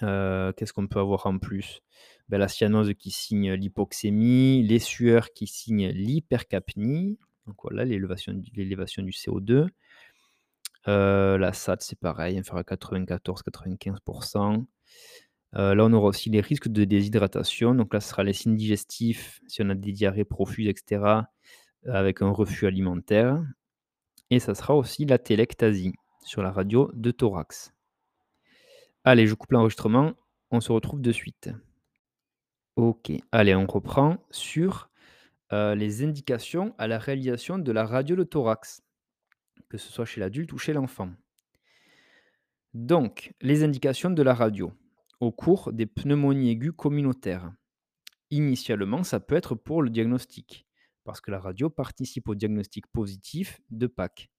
[0.01, 1.81] Heu, qu'est-ce qu'on peut avoir en plus?
[2.29, 8.51] Bah, la cyanose qui signe l'hypoxémie, les sueurs qui signent l'hypercapnie, donc voilà l'élévation du
[8.55, 9.67] l'élévation du CO2.
[10.88, 13.99] Heu, la SAT, c'est pareil, inférieur à 94-95
[15.55, 18.55] Heu, là, on aura aussi les risques de déshydratation, donc là, ce sera les signes
[18.57, 21.29] digestifs, si on a des diarrhées profuses et cetera,
[21.85, 23.43] avec un reflux alimentaire
[24.29, 27.73] et ça sera aussi la télectasie sur la radio de thorax.
[29.03, 30.13] Allez, je coupe l'enregistrement,
[30.51, 31.49] on se retrouve de suite.
[32.75, 34.89] OK, allez, on reprend sur,
[35.53, 38.83] heu, les indications à la réalisation de la radio de thorax.
[39.69, 41.11] que ce soit chez l'adulte ou chez l'enfant.
[42.73, 44.71] Donc, les indications de la radio
[45.19, 47.51] au cours des pneumonies aiguës communautaires.
[48.31, 50.66] Initialement, ça peut être pour le diagnostic,
[51.08, 54.30] parce que la radio participe au diagnostic positif de Pâques.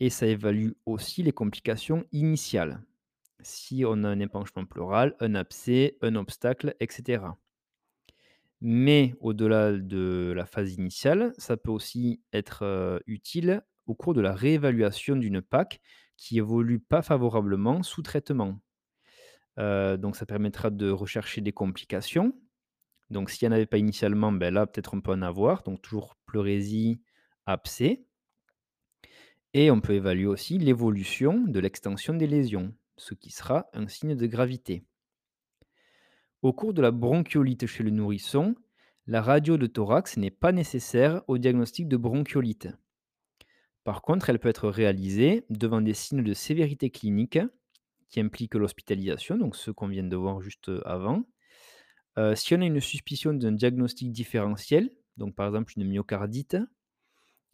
[0.00, 2.82] Et ça évalue aussi les complications initiales,
[3.42, 7.24] si on a un épanchement pleural, un abcès, un obstacle, etc.
[8.62, 14.22] Mais au-delà de la phase initiale, ça peut aussi être euh, utile au cours de
[14.22, 15.82] la réévaluation d'une PAC
[16.16, 18.58] qui évolue pas favorablement sous traitement.
[19.58, 22.32] Euh, donc ça permettra de rechercher des complications.
[23.12, 25.62] Donc s'il n'y en avait pas initialement, ben là peut-être on peut en avoir.
[25.62, 27.00] Donc toujours pleurésie,
[27.46, 28.04] abcès.
[29.54, 34.14] Et on peut évaluer aussi l'évolution de l'extension des lésions, ce qui sera un signe
[34.14, 34.84] de gravité.
[36.40, 38.56] Au cours de la bronchiolite chez le nourrisson,
[39.06, 42.68] la radio de thorax n'est pas nécessaire au diagnostic de bronchiolite.
[43.84, 47.38] Par contre, elle peut être réalisée devant des signes de sévérité clinique
[48.08, 51.24] qui impliquent l'hospitalisation, donc ce qu'on vient de voir juste avant.
[52.18, 56.56] Euh, si on a une suspicion d'un diagnostic différentiel, donc par exemple une myocardite,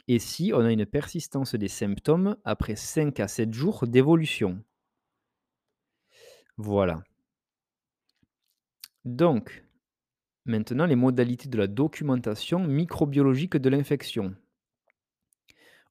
[0.09, 4.63] et si on a une persistance des symptômes après 5 à 7 jours d'évolution.
[6.57, 7.03] Voilà.
[9.05, 9.65] Donc,
[10.45, 14.35] maintenant les modalités de la documentation microbiologique de l'infection.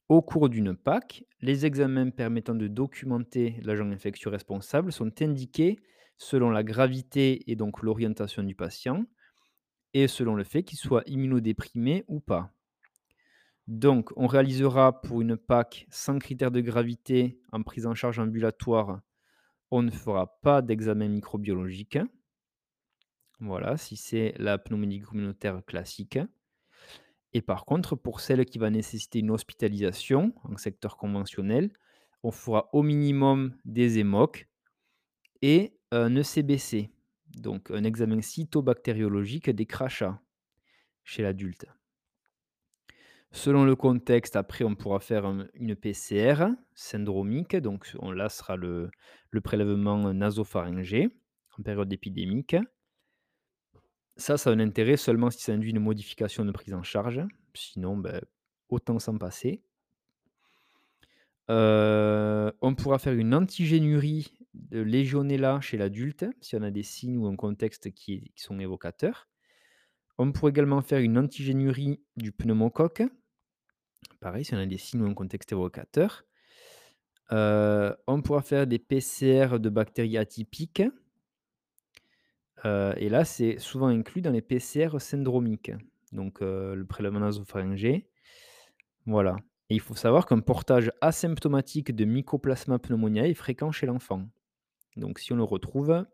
[0.08, 5.78] Au cours d'une PAC, les examens permettant de documenter l'agent infectieux responsable sont indiqués
[6.18, 9.06] selon la gravité et donc l'orientation du patient,
[9.94, 12.52] et selon le fait qu'il soit immunodéprimé ou pas.
[13.66, 19.00] Donc, on réalisera pour une PAC sans critère de gravité en prise en charge ambulatoire,
[19.70, 21.98] on ne fera pas d'examen microbiologique.
[23.40, 26.18] Voilà, si c'est la pneumonie communautaire classique.
[27.34, 31.70] Et par contre, pour celle qui va nécessiter une hospitalisation en secteur conventionnel,
[32.22, 34.48] on fera au minimum des émocs
[35.42, 36.90] et un ECBC,
[37.36, 40.20] donc un examen cytobactériologique des crachats
[41.04, 41.66] chez l'adulte.
[43.30, 48.90] Selon le contexte, après, on pourra faire une PCR syndromique, donc on, là sera le,
[49.44, 51.10] prélèvement nasopharyngé
[51.58, 52.56] en période épidémique.
[54.16, 57.20] Ça, ça a un intérêt seulement si ça induit une modification de prise en charge.
[57.54, 58.20] Sinon, ben,
[58.68, 59.62] autant s'en passer.
[61.50, 64.37] Euh, on pourra faire une antigénurie
[64.70, 69.28] de Legionella chez l'adulte, si on a des signes ou un contexte qui, sont évocateurs.
[70.18, 73.02] On pourrait également faire une antigénurie du pneumocoque.
[74.20, 76.24] Pareil, si on a des signes ou un contexte évocateur.
[77.32, 80.82] Euh, on pourra faire des PCR de bactéries atypiques.
[82.64, 85.70] Euh, et là, c'est souvent inclus dans les PCR syndromiques,
[86.10, 88.08] donc euh, le prélèvement nasopharyngé.
[89.06, 89.36] Voilà.
[89.70, 94.26] Et il faut savoir qu'un portage asymptomatique de Mycoplasma pneumoniae est fréquent chez l'enfant.
[94.98, 96.04] Donc si on le retrouve,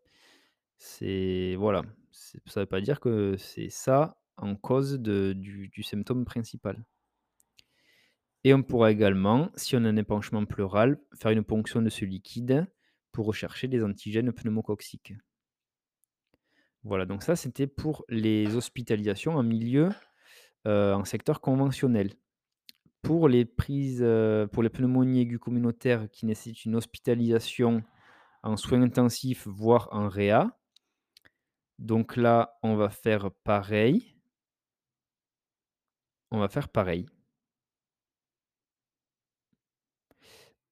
[0.79, 6.85] c'est voilà, ça ne veut pas dire que c'est ça en cause du, symptôme principal.
[8.45, 12.05] Et on pourra également, si on a un épanchement pleural, faire une ponction de ce
[12.05, 12.67] liquide
[13.11, 15.15] pour rechercher des antigènes pneumococciques.
[16.83, 19.89] Voilà, donc ça, c'était pour les hospitalisations en milieu,
[20.67, 22.13] euh, en secteur conventionnel.
[23.01, 27.83] Pour les prises, euh, pour les pneumonies aiguës communautaires qui nécessitent une hospitalisation
[28.45, 30.57] en soins intensifs, voire en réa,
[31.79, 34.17] donc là, on va faire pareil.
[36.31, 37.07] On va faire pareil.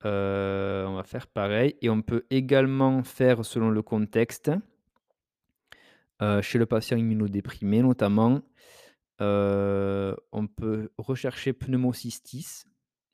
[0.04, 4.50] Euh, on va faire pareil et on peut également faire selon le contexte.
[6.20, 8.42] Euh, chez le patient immunodéprimé notamment,
[9.20, 12.64] euh, on peut rechercher pneumocystis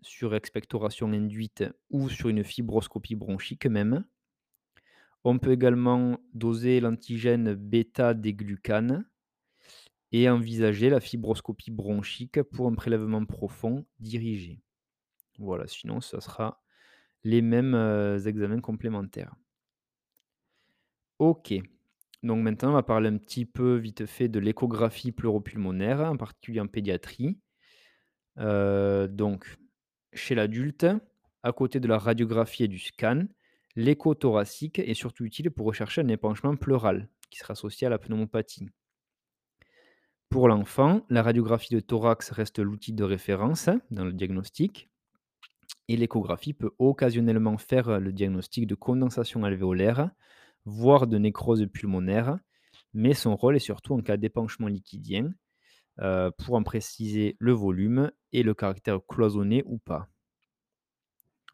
[0.02, 4.04] sur expectoration induite ou sur une fibroscopie bronchique même.
[5.30, 9.04] On peut également doser l'antigène bêta des glucanes
[10.10, 14.62] et envisager la fibroscopie bronchique pour un prélèvement profond dirigé.
[15.38, 16.62] Voilà, sinon ça sera
[17.24, 19.34] les mêmes euh, examens complémentaires.
[21.18, 21.52] OK.
[22.22, 26.60] Donc maintenant, on va parler un petit peu vite fait de l'échographie pleuropulmonaire, en particulier
[26.60, 27.38] en pédiatrie.
[28.38, 29.58] Euh, donc,
[30.14, 30.86] chez l'adulte,
[31.42, 33.26] à côté de la radiographie et du scan,
[33.78, 37.98] l'écho thoracique est surtout utile pour rechercher un épanchement pleural qui sera associé à la
[37.98, 38.68] pneumopathie.
[40.28, 44.90] Pour l'enfant, la radiographie de thorax reste l'outil de référence dans le diagnostic
[45.86, 50.10] et l'échographie peut occasionnellement faire le diagnostic de condensation alvéolaire
[50.64, 52.36] voire de nécrose pulmonaire,
[52.94, 55.32] mais son rôle est surtout en cas d'épanchement liquidien,
[56.00, 60.08] euh, pour en préciser le volume et le caractère cloisonné ou pas.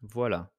[0.01, 0.54] Voilà.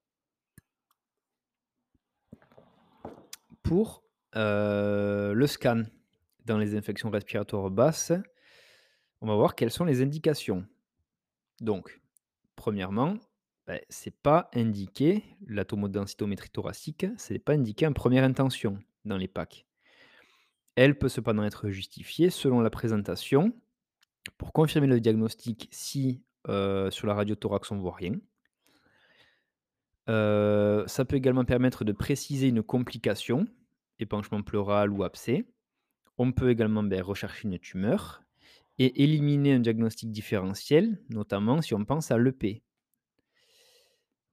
[3.67, 4.05] Pour,
[4.37, 5.83] heu, le scan
[6.45, 8.13] dans les infections respiratoires basses,
[9.21, 10.65] on va voir quelles sont les indications.
[11.61, 12.01] Donc,
[12.55, 13.17] premièrement,
[13.67, 19.27] beh, c'est pas indiqué la tomodensitométrie thoracique, c'est pas indiqué en première intention dans les
[19.27, 19.67] PAC.
[20.77, 23.53] Elle peut cependant être justifiée selon la présentation
[24.39, 28.13] pour confirmer le diagnostic si, heu, sur la radiothorax on voit rien.
[30.09, 33.47] Heu, ça peut également permettre de préciser une complication,
[33.99, 35.47] épanchement pleural ou abcès.
[36.19, 38.23] On peut également, beh, rechercher une tumeur
[38.79, 42.63] et éliminer un diagnostic différentiel, notamment si on pense à l'EP.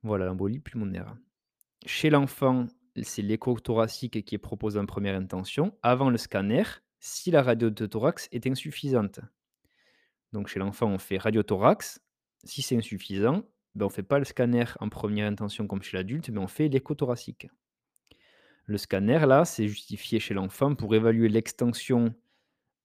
[0.04, 1.16] Voilà, l'embolie pulmonaire.
[1.86, 2.68] Chez l'enfant,
[3.02, 6.64] c'est l'écho thoracique qui est proposé en première intention, avant le scanner,
[7.00, 9.22] si la radio thorax est insuffisante.
[10.34, 12.02] Donc chez l'enfant, on fait radiothorax.
[12.44, 13.44] Si c'est insuffisant,
[13.76, 16.68] ben, on fait pas le scanner en première intention comme chez l'adulte, mais on fait
[16.68, 17.48] l'écho thoracique.
[18.66, 22.14] Le scanner, là, c'est justifié chez l'enfant pour évaluer l'extension,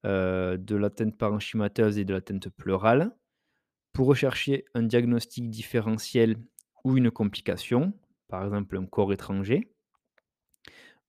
[0.07, 3.17] heu, de l'atteinte parenchymateuse et de l'atteinte pleurale,
[3.93, 6.37] pour rechercher un diagnostic différentiel
[6.85, 7.93] ou une complication,
[8.29, 9.73] par exemple un corps étranger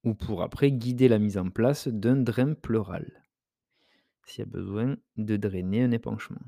[0.04, 3.24] ou pour après guider la mise en place d'un drain pleural,
[4.26, 6.42] s'il y a besoin de drainer un épanchement.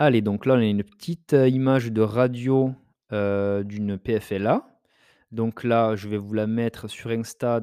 [0.00, 2.74] Allez, donc là, on a une petite, heu, image de radio,
[3.12, 4.66] heu, d'une PFLA.
[5.30, 7.60] Donc là, je vais vous la mettre sur Insta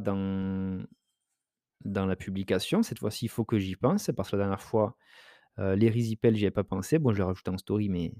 [1.85, 2.83] dans la publication.
[2.83, 4.95] Cette fois-ci, il faut que j'y pense parce que la dernière fois,
[5.59, 6.99] heu, les risipèles, j'y avais pas pensé.
[6.99, 8.13] Bon, je l'ai rajouté en story, mais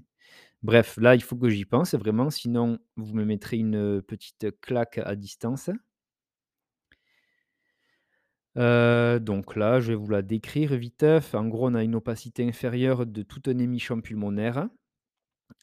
[0.62, 4.98] bref, là, il faut que j'y pense vraiment, sinon vous me mettrez une, petite claque
[4.98, 5.70] à distance.
[8.58, 11.34] Heu, donc là, je vais vous la décrire viteuf.
[11.34, 14.68] En gros, on a une opacité inférieure de tout un hémichon pulmonaire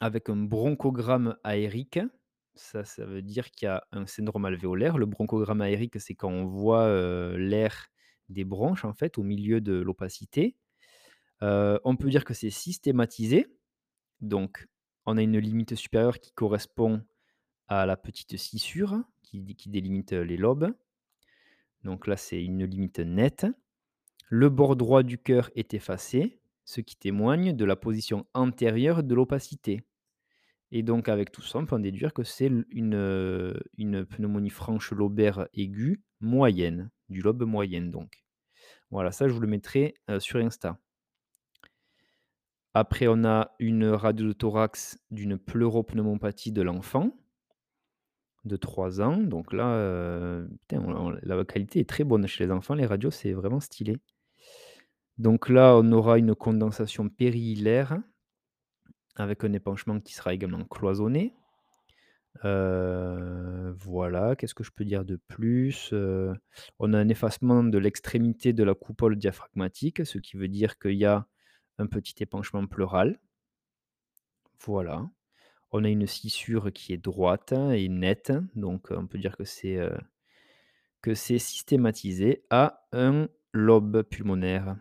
[0.02, 2.00] avec un bronchogramme aérique.
[2.56, 4.98] Ça, ça veut dire qu'il y a un syndrome alvéolaire.
[4.98, 7.88] Le bronchogramme aérique, c'est quand on voit, heu, l'air
[8.30, 10.58] des bronches, en fait, au milieu de l'opacité.
[11.44, 13.48] Heu, on peut dire que c'est systématisé.
[14.22, 14.68] Donc
[15.06, 17.04] on a une limite supérieure qui correspond
[17.70, 20.74] à la petite scissure qui délimite, les lobes.
[21.86, 23.46] Donc là, c'est une limite nette.
[24.28, 29.14] Le bord droit du cœur est effacé, ce qui témoigne de la position antérieure de
[29.14, 29.84] l'opacité.
[30.72, 34.50] Et donc avec tout ça, on peut en déduire que c'est une, heu, une pneumonie
[34.50, 38.26] franche lobaire aiguë moyenne, du lobe moyen donc.
[38.90, 40.80] Voilà, ça je vous le mettrai, heu, sur Insta.
[42.74, 47.16] Après on a une radio thorax d'une pleuropneumopathie de l'enfant
[48.46, 49.18] de 3 ans.
[49.18, 53.60] Donc là, on la qualité est très bonne chez les enfants, les radios, c'est vraiment
[53.60, 53.98] stylé.
[55.18, 58.00] Donc là, on aura une condensation périhilaire
[59.18, 61.34] avec un épanchement qui sera également cloisonné.
[62.44, 65.92] Heu, voilà, qu'est-ce que je peux dire de plus?
[65.94, 66.34] Heu,
[66.80, 70.94] on a un effacement de l'extrémité de la coupole diaphragmatique, ce qui veut dire qu'il
[70.96, 71.28] y a
[71.78, 73.20] un petit épanchement pleural.
[74.60, 75.10] Voilà.
[75.72, 79.76] On a une scissure qui est droite et nette, donc on peut dire que c'est,
[79.78, 79.96] heu,
[81.02, 84.76] que c'est systématisé à un lobe pulmonaire.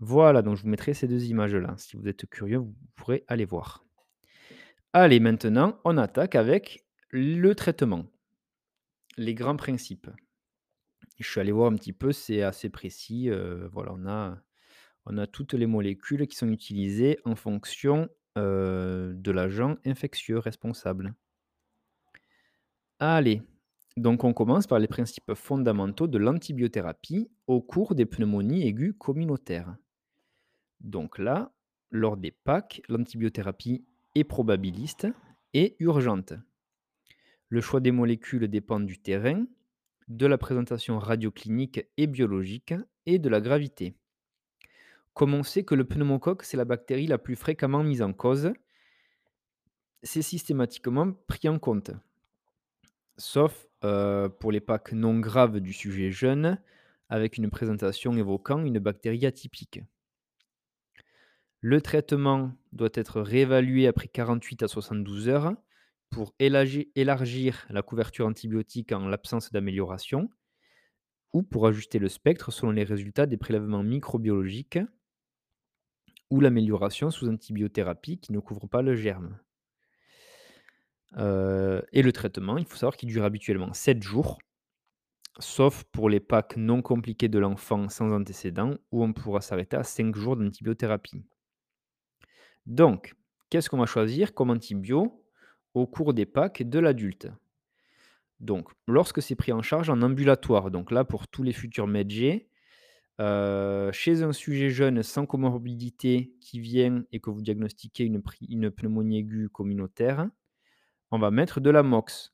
[0.00, 1.74] Voilà, donc je vous mettrai ces 2 images-là.
[1.76, 3.84] Si vous êtes curieux, vous pourrez aller voir.
[4.92, 8.06] Allez, maintenant, on attaque avec le traitement.
[9.16, 10.10] Les grands principes.
[11.20, 14.42] Je suis allé voir un petit peu, c'est assez précis, heu, voilà, on a
[15.06, 18.08] on a toutes les molécules qui sont utilisées en fonction,
[18.38, 21.14] heu, de l'agent infectieux responsable.
[22.98, 23.42] Allez,
[23.96, 29.76] donc on commence par les principes fondamentaux de l'antibiothérapie au cours des pneumonies aiguës communautaires.
[30.80, 31.52] Donc là,
[31.90, 35.08] lors des PAC, l'antibiothérapie est probabiliste
[35.54, 36.34] et urgente.
[37.48, 39.44] Le choix des molécules dépend du terrain,
[40.08, 42.74] de la présentation radioclinique et biologique
[43.06, 43.94] et de la gravité.
[45.14, 48.52] Comme on sait que le pneumocoque, c'est la bactérie la plus fréquemment mise en cause,
[50.02, 51.90] c'est systématiquement pris en compte.
[53.16, 56.58] Sauf euh, pour les PAC non graves du sujet jeune,
[57.10, 59.80] avec une présentation évoquant une bactérie atypique.
[61.60, 65.54] Le traitement doit être réévalué après 48 à 72 heures
[66.08, 70.30] pour élargir la couverture antibiotique en l'absence d'amélioration
[71.32, 74.78] ou pour ajuster le spectre selon les résultats des prélèvements microbiologiques
[76.30, 79.38] ou l'amélioration sous antibiothérapie qui ne couvre pas le germe.
[81.16, 84.38] Et le traitement, il faut savoir qu'il dure habituellement 7 jours,
[85.38, 89.82] sauf pour les packs non compliqués de l'enfant sans antécédent, où on pourra s'arrêter à
[89.82, 91.24] 5 jours d'antibiothérapie.
[92.66, 93.14] Donc,
[93.48, 95.24] qu'est-ce qu'on va choisir comme antibio
[95.74, 97.28] au cours des PAC de l'adulte?
[98.38, 102.38] Donc, lorsque c'est pris en charge en ambulatoire, donc là pour tous les futurs médecins,
[103.20, 109.18] euh, chez un sujet jeune sans comorbidité qui vient et que vous diagnostiquez une, pneumonie
[109.18, 110.28] aiguë communautaire,
[111.10, 112.32] on va mettre de la MOX.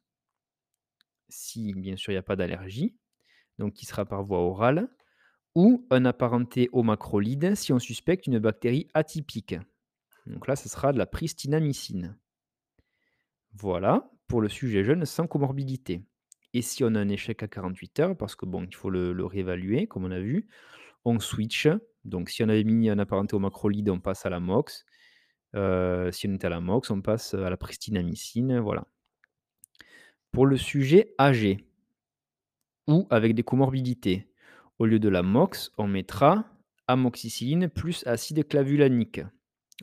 [1.28, 2.96] Si bien sûr il n'y a pas d'allergie,
[3.58, 4.88] donc qui sera par voie orale,
[5.56, 9.56] ou un apparenté au macrolide si on suspecte une bactérie atypique.
[10.26, 12.16] Donc là, ce sera de la pristinamycine.
[13.52, 16.04] Voilà, pour le sujet jeune sans comorbidité.
[16.56, 19.26] Et si on a un échec à 48 heures, parce que bon, il faut le,
[19.26, 20.48] réévaluer, comme on a vu,
[21.04, 21.68] on switch.
[22.06, 24.86] Donc si on avait mis un apparenté au macrolide, on passe à la MOX.
[25.54, 28.58] Euh, si on est à la MOX, on passe à la pristinamycine.
[28.58, 28.86] Voilà.
[30.32, 31.68] Pour le sujet âgé
[32.86, 34.32] ou avec des comorbidités,
[34.78, 36.46] au lieu de la MOX, on mettra
[36.86, 39.20] amoxicilline plus acide clavulanique,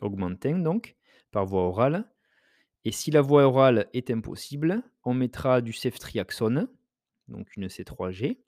[0.02, 0.96] augmentin donc,
[1.30, 2.12] par voie orale.
[2.84, 6.68] Et si la voie orale est impossible, on mettra du ceftriaxone,
[7.28, 8.38] donc une C3G.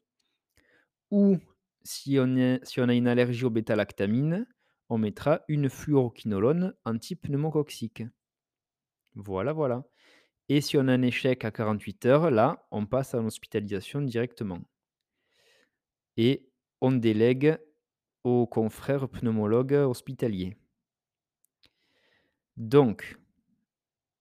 [1.10, 1.38] Ou
[1.82, 4.46] si on, a une allergie au bêta-lactamine,
[4.88, 8.04] on mettra une fluoroquinolone antipneumococcique.
[9.14, 9.84] Voilà, voilà.
[10.48, 14.60] Et si on a un échec à 48 heures, là, on passe à l'hospitalisation directement
[16.16, 16.48] et
[16.80, 17.58] on délègue
[18.24, 20.56] aux confrères pneumologues hospitaliers.
[22.56, 23.18] Donc,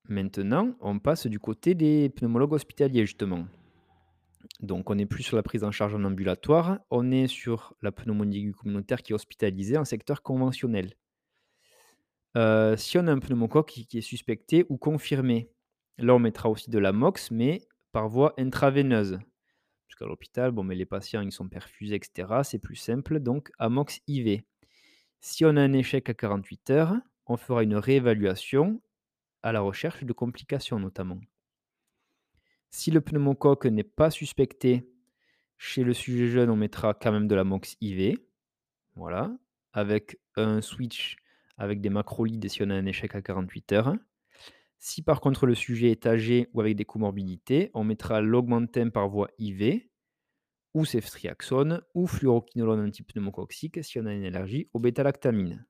[0.08, 3.46] maintenant, on passe du côté des pneumologues hospitaliers, justement.
[4.62, 7.92] Donc, on n'est plus sur la prise en charge en ambulatoire, on est sur la
[7.92, 10.94] pneumonie communautaire qui est hospitalisée en secteur conventionnel.
[12.38, 15.50] Euh, si on a un pneumocoque qui est suspecté ou confirmé,
[15.98, 19.20] là, on mettra aussi de la MOX, mais par voie intraveineuse.
[19.88, 22.42] Puisqu'à l'hôpital, mais les patients, ils sont perfusés, etc.
[22.44, 24.42] C'est plus simple, donc Amox IV.
[25.22, 26.94] Si on a un échec à 48 heures,
[27.26, 28.82] on fera une réévaluation
[29.46, 31.22] à la recherche de complications notamment.
[32.72, 34.92] Si le pneumocoque n'est pas suspecté,
[35.58, 38.18] chez le sujet jeune, on mettra quand même de l'Amox IV.
[38.96, 39.38] Voilà.
[39.72, 41.18] Avec un switch
[41.58, 43.96] avec des macrolides si on a un échec à 48 heures.
[44.80, 49.08] Si par contre le sujet est âgé ou avec des comorbidités, on mettra l'augmentin par
[49.08, 49.82] voie IV
[50.74, 55.66] ou ceftriaxone ou fluoroquinolone antipneumococcique si on a une allergie au bêta-lactamine.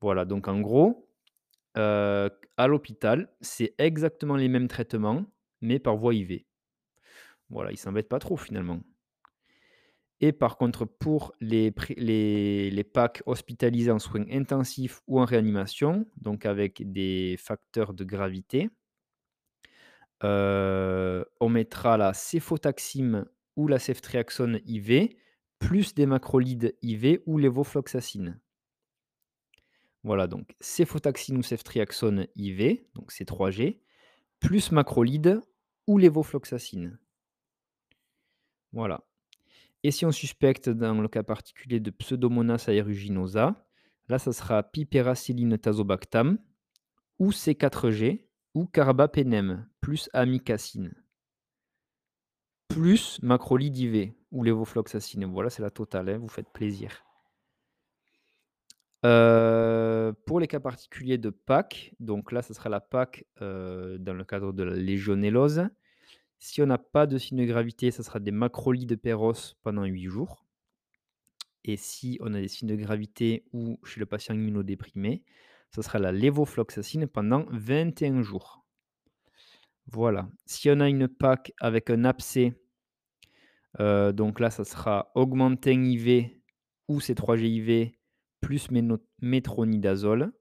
[0.00, 1.03] Voilà, donc en gros,
[1.76, 5.24] à l'hôpital, c'est exactement les mêmes traitements,
[5.60, 6.44] mais par voie IV.
[7.50, 8.80] Voilà, ils s'embêtent pas trop finalement.
[10.20, 16.06] Et par contre, pour les, les, les PAC hospitalisés en soins intensifs ou en réanimation,
[16.16, 18.70] donc avec des facteurs de gravité,
[20.22, 25.08] on mettra la céphotaxime ou la ceftriaxone IV,
[25.58, 28.40] plus des macrolides IV ou lévofloxacine.
[30.04, 33.80] Voilà, donc céphotaxine ou ceftriaxone IV, donc C3G,
[34.38, 35.40] plus macrolide
[35.86, 36.98] ou lévofloxacine.
[38.72, 39.04] Voilà.
[39.82, 43.66] Et si on suspecte dans le cas particulier de Pseudomonas aeruginosa,
[44.08, 46.38] là, ça sera piperacilline tazobactam
[47.18, 50.94] ou C4G ou carbapenem plus amicacine
[52.74, 55.26] plus macrolide IV ou lévofloxacine.
[55.26, 57.04] Voilà, c'est la totale, hein, vous faites plaisir.
[59.04, 64.14] Euh, pour les cas particuliers de PAC, donc là, ce sera la PAC euh, dans
[64.14, 65.68] le cadre de la légionellose.
[66.38, 70.04] Si on n'a pas de signe de gravité, ça sera des macrolides péros pendant 8
[70.04, 70.46] jours.
[71.64, 75.22] Et si on a des signes de gravité ou chez le patient immunodéprimé,
[75.70, 78.64] ça sera la lévofloxacine pendant 21 jours.
[79.86, 80.28] Voilà.
[80.46, 82.54] Si on a une PAC avec un abcès,
[83.80, 86.30] euh, donc là, ça sera augmentin IV
[86.88, 87.94] ou C3GIV
[88.44, 88.68] plus
[89.22, 90.32] métronidazole.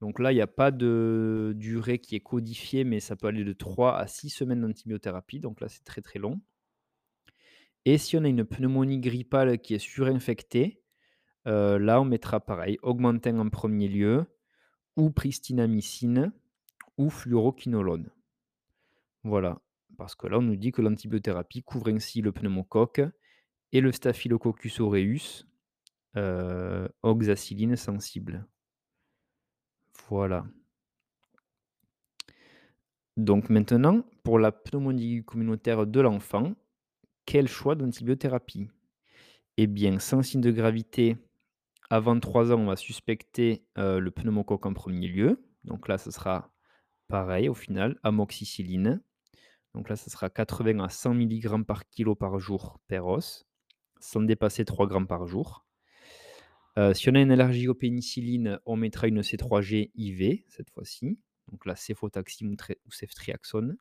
[0.00, 3.44] Donc là, il n'y a pas de durée qui est codifiée, mais ça peut aller
[3.44, 5.40] de 3 à 6 semaines d'antibiothérapie.
[5.40, 6.40] Donc là, c'est très très long.
[7.84, 10.82] Et si on a une pneumonie grippale qui est surinfectée,
[11.46, 14.24] euh, là, on mettra pareil, augmentin en premier lieu,
[14.96, 16.32] ou pristinamycine,
[16.96, 18.10] ou fluoroquinolone.
[19.24, 19.60] Voilà,
[19.98, 23.02] parce que là, on nous dit que l'antibiothérapie couvre ainsi le pneumocoque
[23.72, 25.46] et le Staphylococcus aureus,
[26.16, 26.88] euh,
[27.76, 28.46] sensible.
[30.08, 30.46] Voilà.
[33.16, 36.54] Donc maintenant, pour la pneumonie communautaire de l'enfant,
[37.24, 38.68] quel choix d'antibiothérapie?
[39.56, 41.16] Eh bien, sans signe de gravité,
[41.90, 45.42] avant 3 ans, on va suspecter euh, le pneumocoque en premier lieu.
[45.64, 46.50] Donc là, ce sera
[47.08, 49.00] pareil au final, amoxicilline.
[49.74, 53.46] Donc là, ce sera 80 à 100 mg par kilo par jour per os,
[54.00, 55.65] sans dépasser 3 grammes par jour.
[56.78, 61.18] Heu, si on a une allergie aux pénicillines, on mettra une C3G IV cette fois-ci,
[61.50, 62.56] donc la céfotaxime
[62.86, 63.76] ou ceftriaxone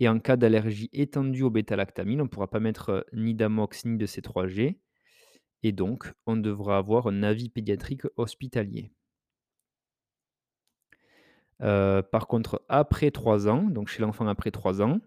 [0.00, 3.84] et en cas d'allergie étendue aux bêta-lactamines, on ne pourra pas mettre, heu, ni d'Amox
[3.84, 4.78] ni de C3G
[5.64, 8.92] et donc on devra avoir un avis pédiatrique hospitalier.
[11.62, 15.00] Heu, par contre après 3 ans, donc chez l'enfant après 3 ans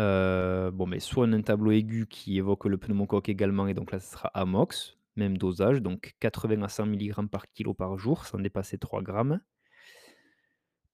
[0.00, 3.74] heu, bon, mais soit on a un tableau aigu qui évoque le pneumocoque également et
[3.74, 7.96] donc là, ce sera Amox, même dosage, donc 80 à 100 milligrammes par kilo par
[7.98, 9.40] jour, sans dépasser 3 grammes.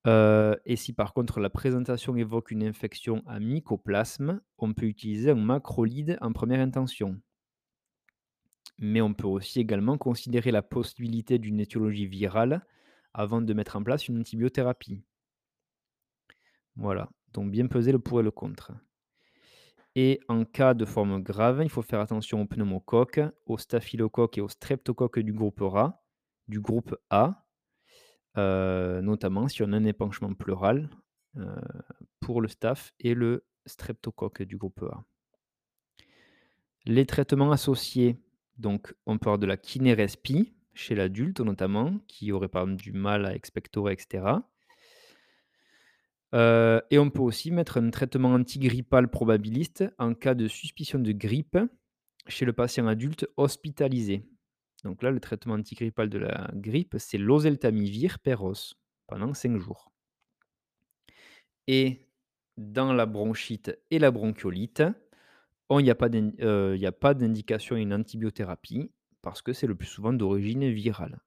[0.06, 5.32] Heu et si par contre la présentation évoque une infection à mycoplasme, on peut utiliser
[5.32, 7.20] un macrolide en première intention.
[8.78, 12.64] Mais on peut aussi également considérer la possibilité d'une étiologie virale
[13.12, 15.02] avant de mettre en place une antibiothérapie.
[16.76, 18.70] Voilà, donc bien peser le pour et le contre.
[19.96, 24.40] Et en cas de forme grave, il faut faire attention aux pneumocoques, aux staphylocoques et
[24.40, 26.00] aux streptocoques du groupe RA
[26.46, 27.46] du groupe A,
[28.36, 30.90] heu, notamment si on a un épanchement pleural,
[31.38, 31.46] heu,
[32.20, 35.04] pour le staph et le streptocoque du groupe A.
[36.86, 38.18] Les traitements associés,
[38.58, 42.92] donc on peut avoir de la kinérespi chez l'adulte notamment, qui aurait par exemple du
[42.92, 43.96] mal à expectorer et
[46.34, 51.12] Heu et on peut aussi mettre un traitement antigrippal probabiliste en cas de suspicion de
[51.12, 51.58] grippe
[52.28, 54.26] chez le patient adulte hospitalisé.
[54.84, 58.74] Donc là, le traitement antigrippal de la grippe, c'est l'oseltamivir peros
[59.06, 59.92] pendant 5 jours.
[61.66, 62.08] Et
[62.56, 64.82] dans la bronchite et la bronchiolite,
[65.70, 68.92] on il y a pas d'in heu, il y a pas d'indication à une antibiothérapie
[69.22, 71.20] parce que c'est le plus souvent d'origine virale.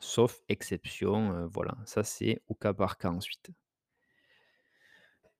[0.00, 3.50] Sauf exception, heu, voilà, ça c'est au cas par cas ensuite.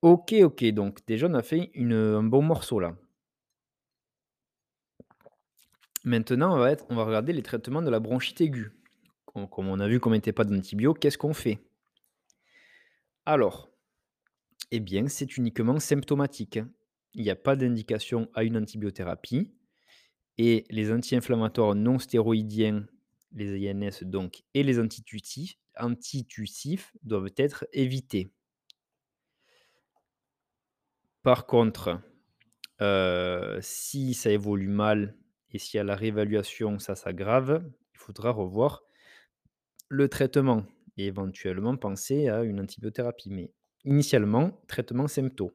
[0.03, 2.97] OK, OK, donc déjà on a fait un bon morceau là.
[6.05, 6.55] Maintenant,
[6.89, 8.71] on va regarder les traitements de la bronchite aiguë.
[9.27, 11.59] Com comme on a vu qu'on mettait pas d'antibio, qu'est-ce qu'on fait?
[13.27, 13.69] Alors,
[14.71, 16.61] eh bien, c'est uniquement symptomatique.
[17.15, 19.53] Il n'y a pas d'indication à une antibiothérapie
[20.39, 22.87] et les anti-inflammatoires non stéroïdiens,
[23.33, 28.33] les INS donc, et les antitussifs antitussifs doivent être évités.
[31.29, 32.01] Par contre,
[32.81, 35.15] heu, si ça évolue mal
[35.51, 37.63] et si à la réévaluation ça s'aggrave,
[37.93, 38.83] il faudra revoir
[39.91, 40.65] le traitement
[40.99, 43.31] et éventuellement penser à une antibiothérapie.
[43.31, 43.53] Mais
[43.85, 45.53] initialement, traitement sympto.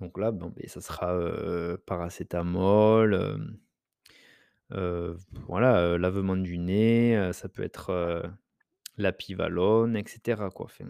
[0.00, 3.14] Donc là, beh, ça sera, heu, paracétamol,
[4.72, 5.16] heu,
[5.48, 8.22] voilà, lavement du nez, ça peut être,
[8.98, 10.86] la pivalone et cetera quoi, enfin,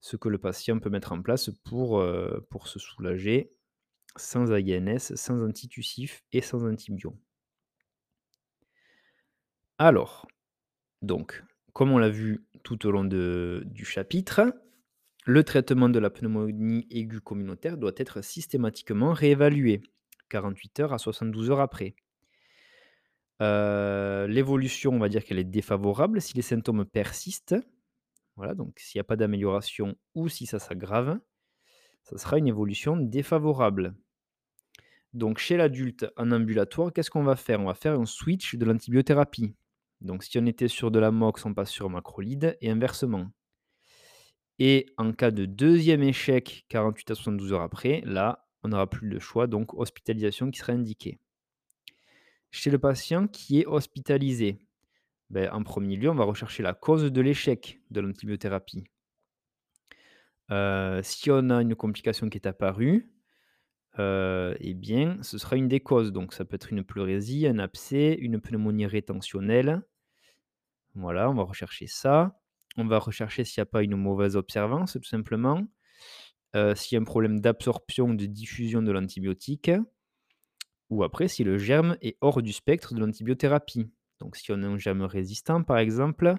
[0.00, 2.04] ce que le patient peut mettre en place pour,
[2.48, 3.52] pour se soulager
[4.16, 7.16] sans INS, sans antitussif et sans antibio.
[9.78, 10.26] Alors,
[11.02, 11.42] donc,
[11.72, 14.52] comme on l'a vu tout au long du chapitre,
[15.26, 19.82] le traitement de la pneumonie aiguë communautaire doit être systématiquement réévalué
[20.28, 21.94] 48 heures à 72 heures après.
[23.40, 27.56] Heu, l'évolution, on va dire qu'elle est défavorable si les symptômes persistent.
[28.40, 31.20] Voilà, donc s'il y a pas d'amélioration ou si ça s'aggrave,
[32.04, 33.94] ça sera une évolution défavorable.
[35.12, 37.60] Donc chez l'adulte en ambulatoire, qu'est-ce qu'on va faire?
[37.60, 39.54] On va faire un switch de l'antibiothérapie.
[40.00, 43.30] Donc si on était sur de l'Amox, on passe sur macrolide et inversement.
[44.58, 49.06] Et en cas de deuxième échec 48 à 72 heures après, là, on n'aura plus
[49.06, 51.18] le choix, donc hospitalisation qui sera indiquée.
[52.50, 54.60] Chez le patient qui est hospitalisé,
[55.30, 58.84] beh, en premier lieu, on va rechercher la cause de l'échec de l'antibiothérapie.
[60.50, 63.10] Heu, si on a une complication qui est apparue,
[63.98, 66.12] heu et bien, ce sera une des causes.
[66.12, 69.82] Donc ça peut être une pleurésie, un abcès, une pneumonie rétentionnelle.
[70.94, 72.40] Voilà, on va rechercher ça.
[72.76, 75.66] On va rechercher s'il y a pas une mauvaise observance, tout simplement.
[76.56, 79.70] Heu, s'il y a un problème d'absorption ou de diffusion de l'antibiotique
[80.90, 83.90] ou après si le germe est hors du spectre de l'antibiothérapie.
[84.20, 86.34] Donc si on a un germe résistant, par exemple,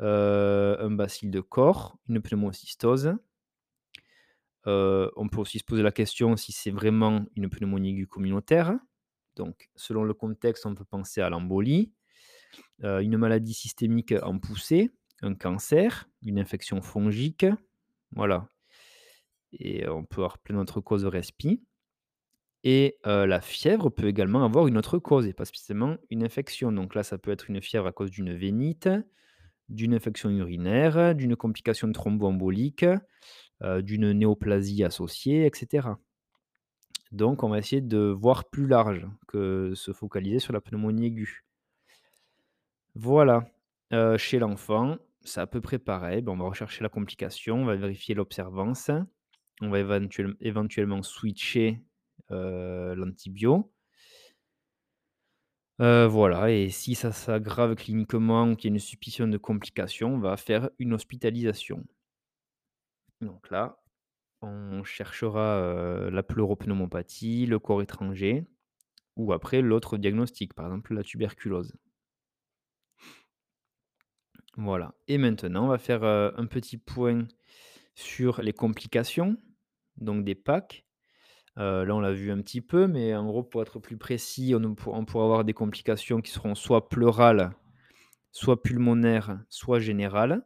[0.00, 3.14] heu, un bacille de corps, une pneumocystose.
[4.66, 8.78] Heu, on peut aussi se poser la question si c'est vraiment une pneumonie aiguë communautaire.
[9.36, 11.92] Donc selon le contexte, on peut penser à l'embolie,
[12.84, 14.90] heu, une maladie systémique en poussée,
[15.22, 17.46] un cancer, une infection fongique,
[18.12, 18.48] voilà
[19.52, 21.62] et on peut avoir plein d'autres causes respi
[22.64, 26.72] et la fièvre peut également avoir une autre cause et pas spécialement une infection.
[26.72, 28.88] Donc là, ça peut être une fièvre à cause d'une vénite,
[29.68, 32.84] d'une infection urinaire, d'une complication thromboembolique,
[33.80, 35.98] d'une néoplasie associée et cetera.
[37.10, 41.44] Donc on va essayer de voir plus large que se focaliser sur la pneumonie aiguë.
[42.94, 43.50] Voilà,
[44.16, 46.24] chez l'enfant, c'est à peu près pareil.
[46.26, 48.90] On va rechercher la complication, on va vérifier l'observance,
[49.60, 51.80] on va éventuel éventuellement switcher,
[52.96, 53.72] l'antibio.
[55.80, 60.14] Heu, voilà et si ça s'aggrave cliniquement ou qu'il y a une suspicion de complication,
[60.14, 61.84] on va faire une hospitalisation.
[63.20, 63.78] Donc là,
[64.42, 68.46] on cherchera, heu, la pleuropneumopathie, le corps étranger
[69.16, 71.74] ou après l'autre diagnostic, par exemple la tuberculose.
[74.56, 77.26] Voilà et maintenant on va faire, un petit point
[77.94, 79.36] sur les complications,
[79.96, 80.84] donc des PAC.
[81.58, 84.54] Heu, là on l'a vu un petit peu, mais en gros pour être plus précis,
[84.54, 87.52] on pourra avoir des complications qui seront soit pleurales,
[88.32, 90.44] soit pulmonaires, soit générales.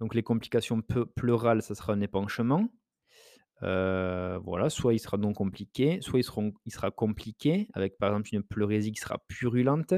[0.00, 0.82] Donc les complications
[1.14, 2.70] pleurales, ça sera un épanchement.
[3.62, 8.42] Heu, voilà, soit il sera non compliqué, soit il sera compliqué avec par exemple une
[8.42, 9.94] pleurésie qui sera purulente,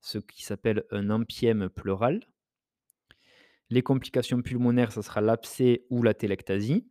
[0.00, 2.20] ce qui s'appelle un empième pleural.
[3.68, 6.86] Les complications pulmonaires, ça sera l'abcès ou la télectasie.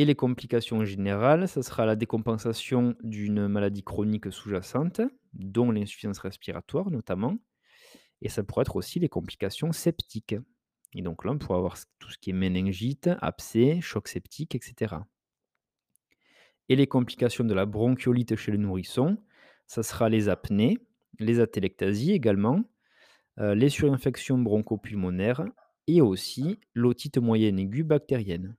[0.00, 5.02] Et les complications générales, ça sera la décompensation d'une maladie chronique sous-jacente,
[5.34, 7.36] dont l'insuffisance respiratoire notamment.
[8.22, 10.36] Et ça pourrait être aussi les complications septiques.
[10.94, 14.94] Et donc là, on pourra avoir tout ce qui est méningite, abcès, choc septique, etc.
[16.70, 19.18] Et les complications de la bronchiolite chez le nourrisson,
[19.66, 20.78] ça sera les apnées,
[21.18, 22.64] les atélectasies également,
[23.38, 25.44] euh, les surinfections bronchopulmonaires
[25.88, 28.56] et aussi l'otite moyenne aiguë bactérienne.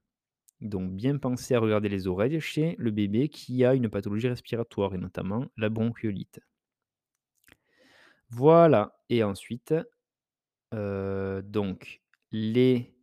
[0.62, 4.94] Donc bien penser à regarder les oreilles chez le bébé qui a une pathologie respiratoire
[4.94, 6.40] et notamment la bronchiolite.
[8.30, 9.74] Voilà et ensuite,
[10.74, 12.02] heu, donc
[12.32, 12.94] les,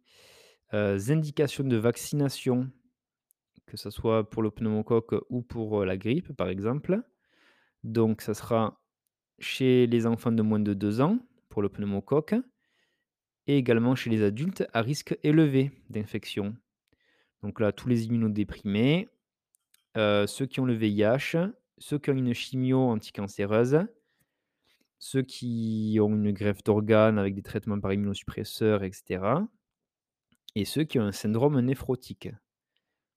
[0.74, 2.72] heu, indications de vaccination,
[3.68, 7.01] que ce soit pour le pneumocoque ou pour, heu, la grippe par exemple.
[7.84, 8.82] Donc ça sera
[9.39, 12.36] chez les enfants de moins de 2 ans pour le pneumocoque
[13.47, 16.55] et également chez les adultes à risque élevé d'infection.
[17.43, 19.09] Donc là, tous les immunodéprimés,
[19.97, 21.37] heu, ceux qui ont le VIH,
[21.79, 23.79] ceux qui ont une chimio anticancéreuse,
[24.99, 29.47] ceux qui ont une greffe d'organes avec des traitements par immunosuppresseurs et cetera
[30.53, 32.29] et ceux qui ont un syndrome néphrotique.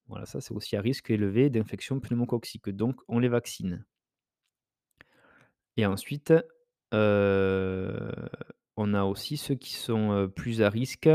[0.07, 3.85] Voilà, ça, c'est aussi à risque élevé d'infection pneumococcique, donc on les vaccine.
[5.77, 6.33] Et ensuite,
[6.93, 8.11] heu,
[8.77, 11.09] on a aussi ceux qui sont, heu, plus à risque,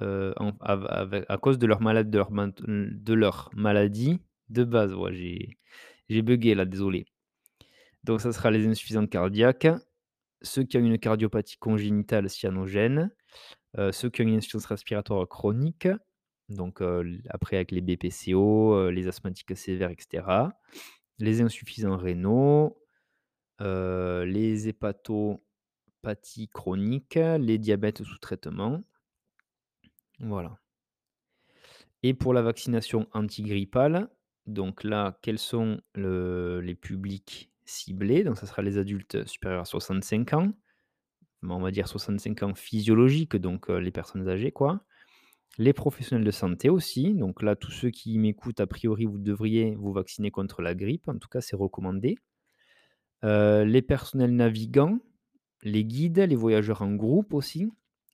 [0.00, 1.80] ave à cause de leur
[3.56, 4.20] maladie
[4.50, 4.94] de base.
[5.12, 5.58] J'ai
[6.08, 7.06] j'ai buggé là, désolé.
[8.04, 9.68] Donc ça sera les insuffisances cardiaques,
[10.42, 13.10] ceux qui ont une cardiopathie congénitale cyanogène,
[13.78, 15.88] heu, ceux qui ont une insuffisance respiratoire chronique,
[16.50, 20.54] donc heu, l après avec les BPCO, les asthmatiques sévères et cetera,
[21.20, 22.78] les insuffisants rénaux,
[23.60, 25.42] les hépatopathies
[26.52, 28.82] chroniques, les diabètes sous traitement.
[30.20, 30.60] Voilà.
[32.02, 34.08] Et pour la vaccination antigrippale,
[34.46, 38.24] donc là, quels sont le les publics ciblés?
[38.24, 40.52] Donc ça sera les adultes supérieurs à 65 ans,
[41.42, 44.84] on va dire 65 ans physiologiques, donc heu, les personnes âgées quoi.
[45.58, 49.74] Les professionnels de santé aussi, donc là, tous ceux qui m'écoutent, a priori, vous devriez
[49.76, 52.16] vous vacciner contre la grippe, en tout cas, c'est recommandé.
[53.22, 54.98] Heu, les personnels navigants,
[55.62, 57.68] les guides, les voyageurs en groupe aussi,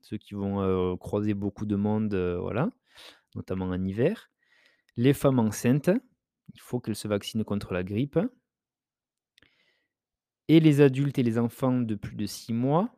[0.04, 2.70] ceux qui vont, croiser beaucoup de monde, voilà,
[3.34, 4.30] notamment en hiver.
[4.96, 5.90] Les femmes enceintes,
[6.52, 8.18] il faut qu'elles se vaccinent contre la grippe.
[10.48, 12.94] Et les adultes et les enfants de plus de 6 mois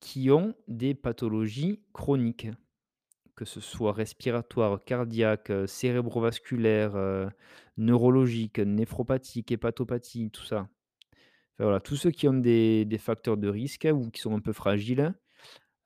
[0.00, 2.48] qui ont des pathologies chroniques,
[3.36, 7.30] que ce soit respiratoires, cardiaques, cérébrovasculaires, heu,
[7.78, 10.68] neurologiques, néphropathiques, hépatopathies, tout ça.
[11.58, 14.52] Voilà, tous ceux qui ont des des facteurs de risque ou qui sont un peu
[14.52, 15.14] fragiles,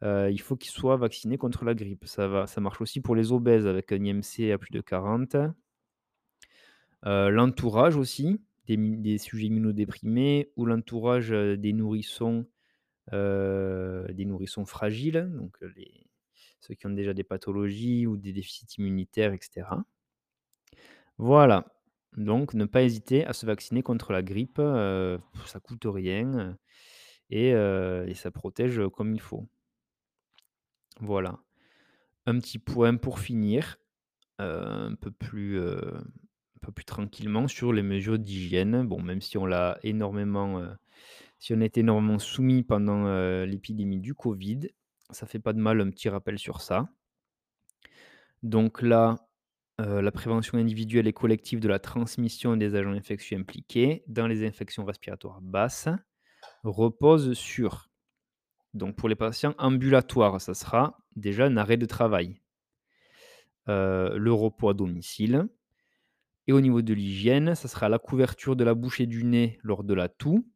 [0.03, 2.07] il faut qu'ils soient vaccinés contre la grippe.
[2.07, 5.37] Ça marche aussi pour les obèses avec un IMC à plus de 40.
[7.05, 12.47] Heu, l'entourage aussi, des sujets immunodéprimés ou l'entourage, des nourrissons,
[13.13, 15.59] des nourrissons fragiles, donc
[16.61, 19.85] ceux qui ont déjà des pathologies ou des déficits immunitaires et cetera.
[21.19, 21.65] Voilà,
[22.17, 26.57] donc ne pas hésiter à se vacciner contre la grippe, heu, ça coûte rien,
[27.31, 27.53] et
[28.15, 29.49] ça protège, comme il faut.
[31.01, 31.39] Voilà.
[32.27, 33.79] Un petit point pour finir,
[34.41, 38.87] heu, un peu plus, heu, un peu plus tranquillement sur les mesures d'hygiène.
[38.87, 40.71] Bon, même si on l'a énormément, heu,
[41.39, 43.07] si on été énormément soumis pendant,
[43.45, 44.69] l'épidémie du covid,
[45.11, 46.89] ça fait pas de mal un petit rappel sur ça.
[48.43, 49.17] Donc là
[49.79, 54.85] la prévention individuelle et collective de la transmission des agents infectieux impliqués dans les infections
[54.85, 55.89] respiratoires basses
[56.65, 57.88] repose sur
[58.75, 62.41] donc pour les patients ambulatoires, ça sera déjà un arrêt de travail.
[63.69, 65.49] Heu, le repos à domicile
[66.47, 69.59] et au niveau de l'hygiène, ça sera la couverture de la bouche et du nez
[69.62, 70.47] lors de la toux,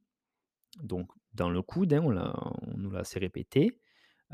[0.83, 3.79] donc dans le coude, hein, on nous l'a assez répété.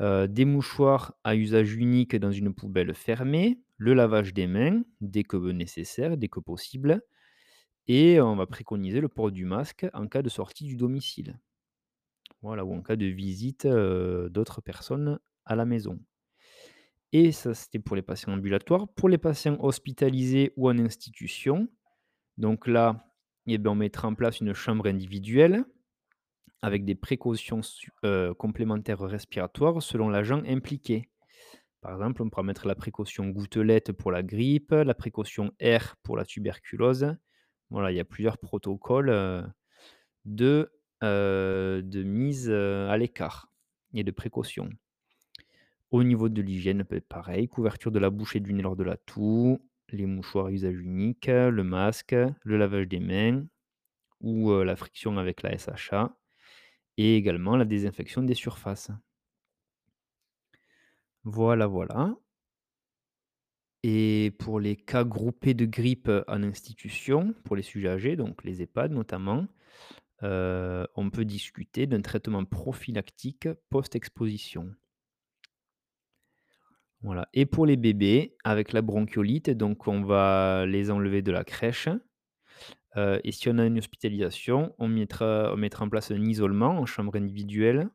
[0.01, 5.25] Heu, des mouchoirs à usage unique dans une poubelle fermée, le lavage des mains dès
[5.25, 7.03] que nécessaire, dès que possible
[7.89, 11.39] et on va préconiser le port du masque en cas de sortie du domicile.
[12.43, 15.99] Voilà, ou en cas de visite, d'autres personnes à la maison
[17.13, 18.87] et ça, c'était pour les patients ambulatoires.
[18.89, 21.69] Pour les patients hospitalisés ou en institution,
[22.37, 23.15] donc là,
[23.47, 25.65] eh ben, on mettra en place une chambre individuelle
[26.61, 27.61] avec des précautions
[28.37, 31.09] complémentaires respiratoires selon l'agent impliqué.
[31.81, 36.17] Par exemple, on pourra mettre la précaution gouttelette pour la grippe, la précaution R pour
[36.17, 37.17] la tuberculose.
[37.71, 39.47] Voilà, il y a plusieurs protocoles,
[40.25, 40.71] de,
[41.03, 43.51] heu, de mise, heu, à l'écart
[43.95, 44.71] et de précaution.
[45.91, 48.85] Au niveau de l'hygiène, beh, pareil, couverture de la bouche et du nez lors de
[48.85, 49.59] la toux,
[49.91, 53.45] les mouchoirs à usage unique, le masque, le lavage des mains
[54.21, 56.17] ou, heu, la friction avec la SHA
[56.99, 58.91] et également la désinfection des surfaces.
[61.23, 62.17] Voilà, voilà.
[63.83, 68.63] Et pour les cas groupés de grippe, en institution, pour les sujets âgés, donc les
[68.63, 69.47] EHPAD notamment,
[70.23, 74.75] heu, on peut discuter d'un traitement prophylactique post-exposition.
[77.03, 77.29] Voilà.
[77.33, 81.89] Et pour les bébés, avec la bronchiolite, donc on va les enlever de la crèche,
[82.97, 87.17] heu et si on a une hospitalisation, on mettra en place un isolement en chambre
[87.17, 87.91] individuelle,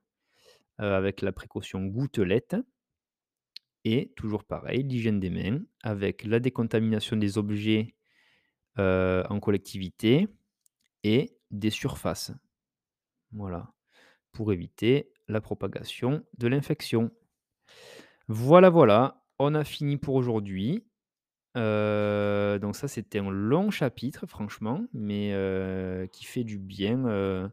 [0.82, 2.56] heu, avec la précaution gouttelette.
[3.86, 7.96] Et toujours pareil, l'hygiène des mains avec la décontamination des objets,
[8.78, 10.28] en collectivité.
[11.04, 12.34] Et des surfaces.
[13.34, 13.74] Voilà,
[14.34, 17.12] pour éviter la propagation de l'infection.
[18.30, 20.86] Voilà, voilà, on a fini pour aujourd'hui.
[21.58, 27.50] Heu, donc ça, c'était un long chapitre franchement, mais heu, qui fait du bien, heu,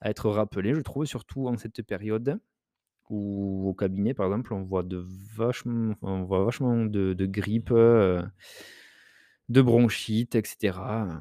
[0.00, 2.40] à être rappelé, je trouve, surtout en cette période
[3.10, 5.04] où au cabinet, par exemple, on voit de
[5.36, 7.70] vachement on voit vachement de de grippe,
[9.48, 11.20] de bronchite et cetera,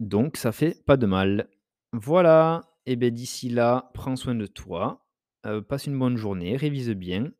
[0.00, 1.48] donc ça fait pas de mal.
[1.92, 5.04] Voilà et beh, d'ici là, prends soin de toi,
[5.46, 7.30] heu, passe une bonne journée, révise bien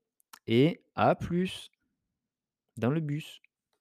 [0.46, 1.70] et à plus
[2.76, 3.40] dans le bus.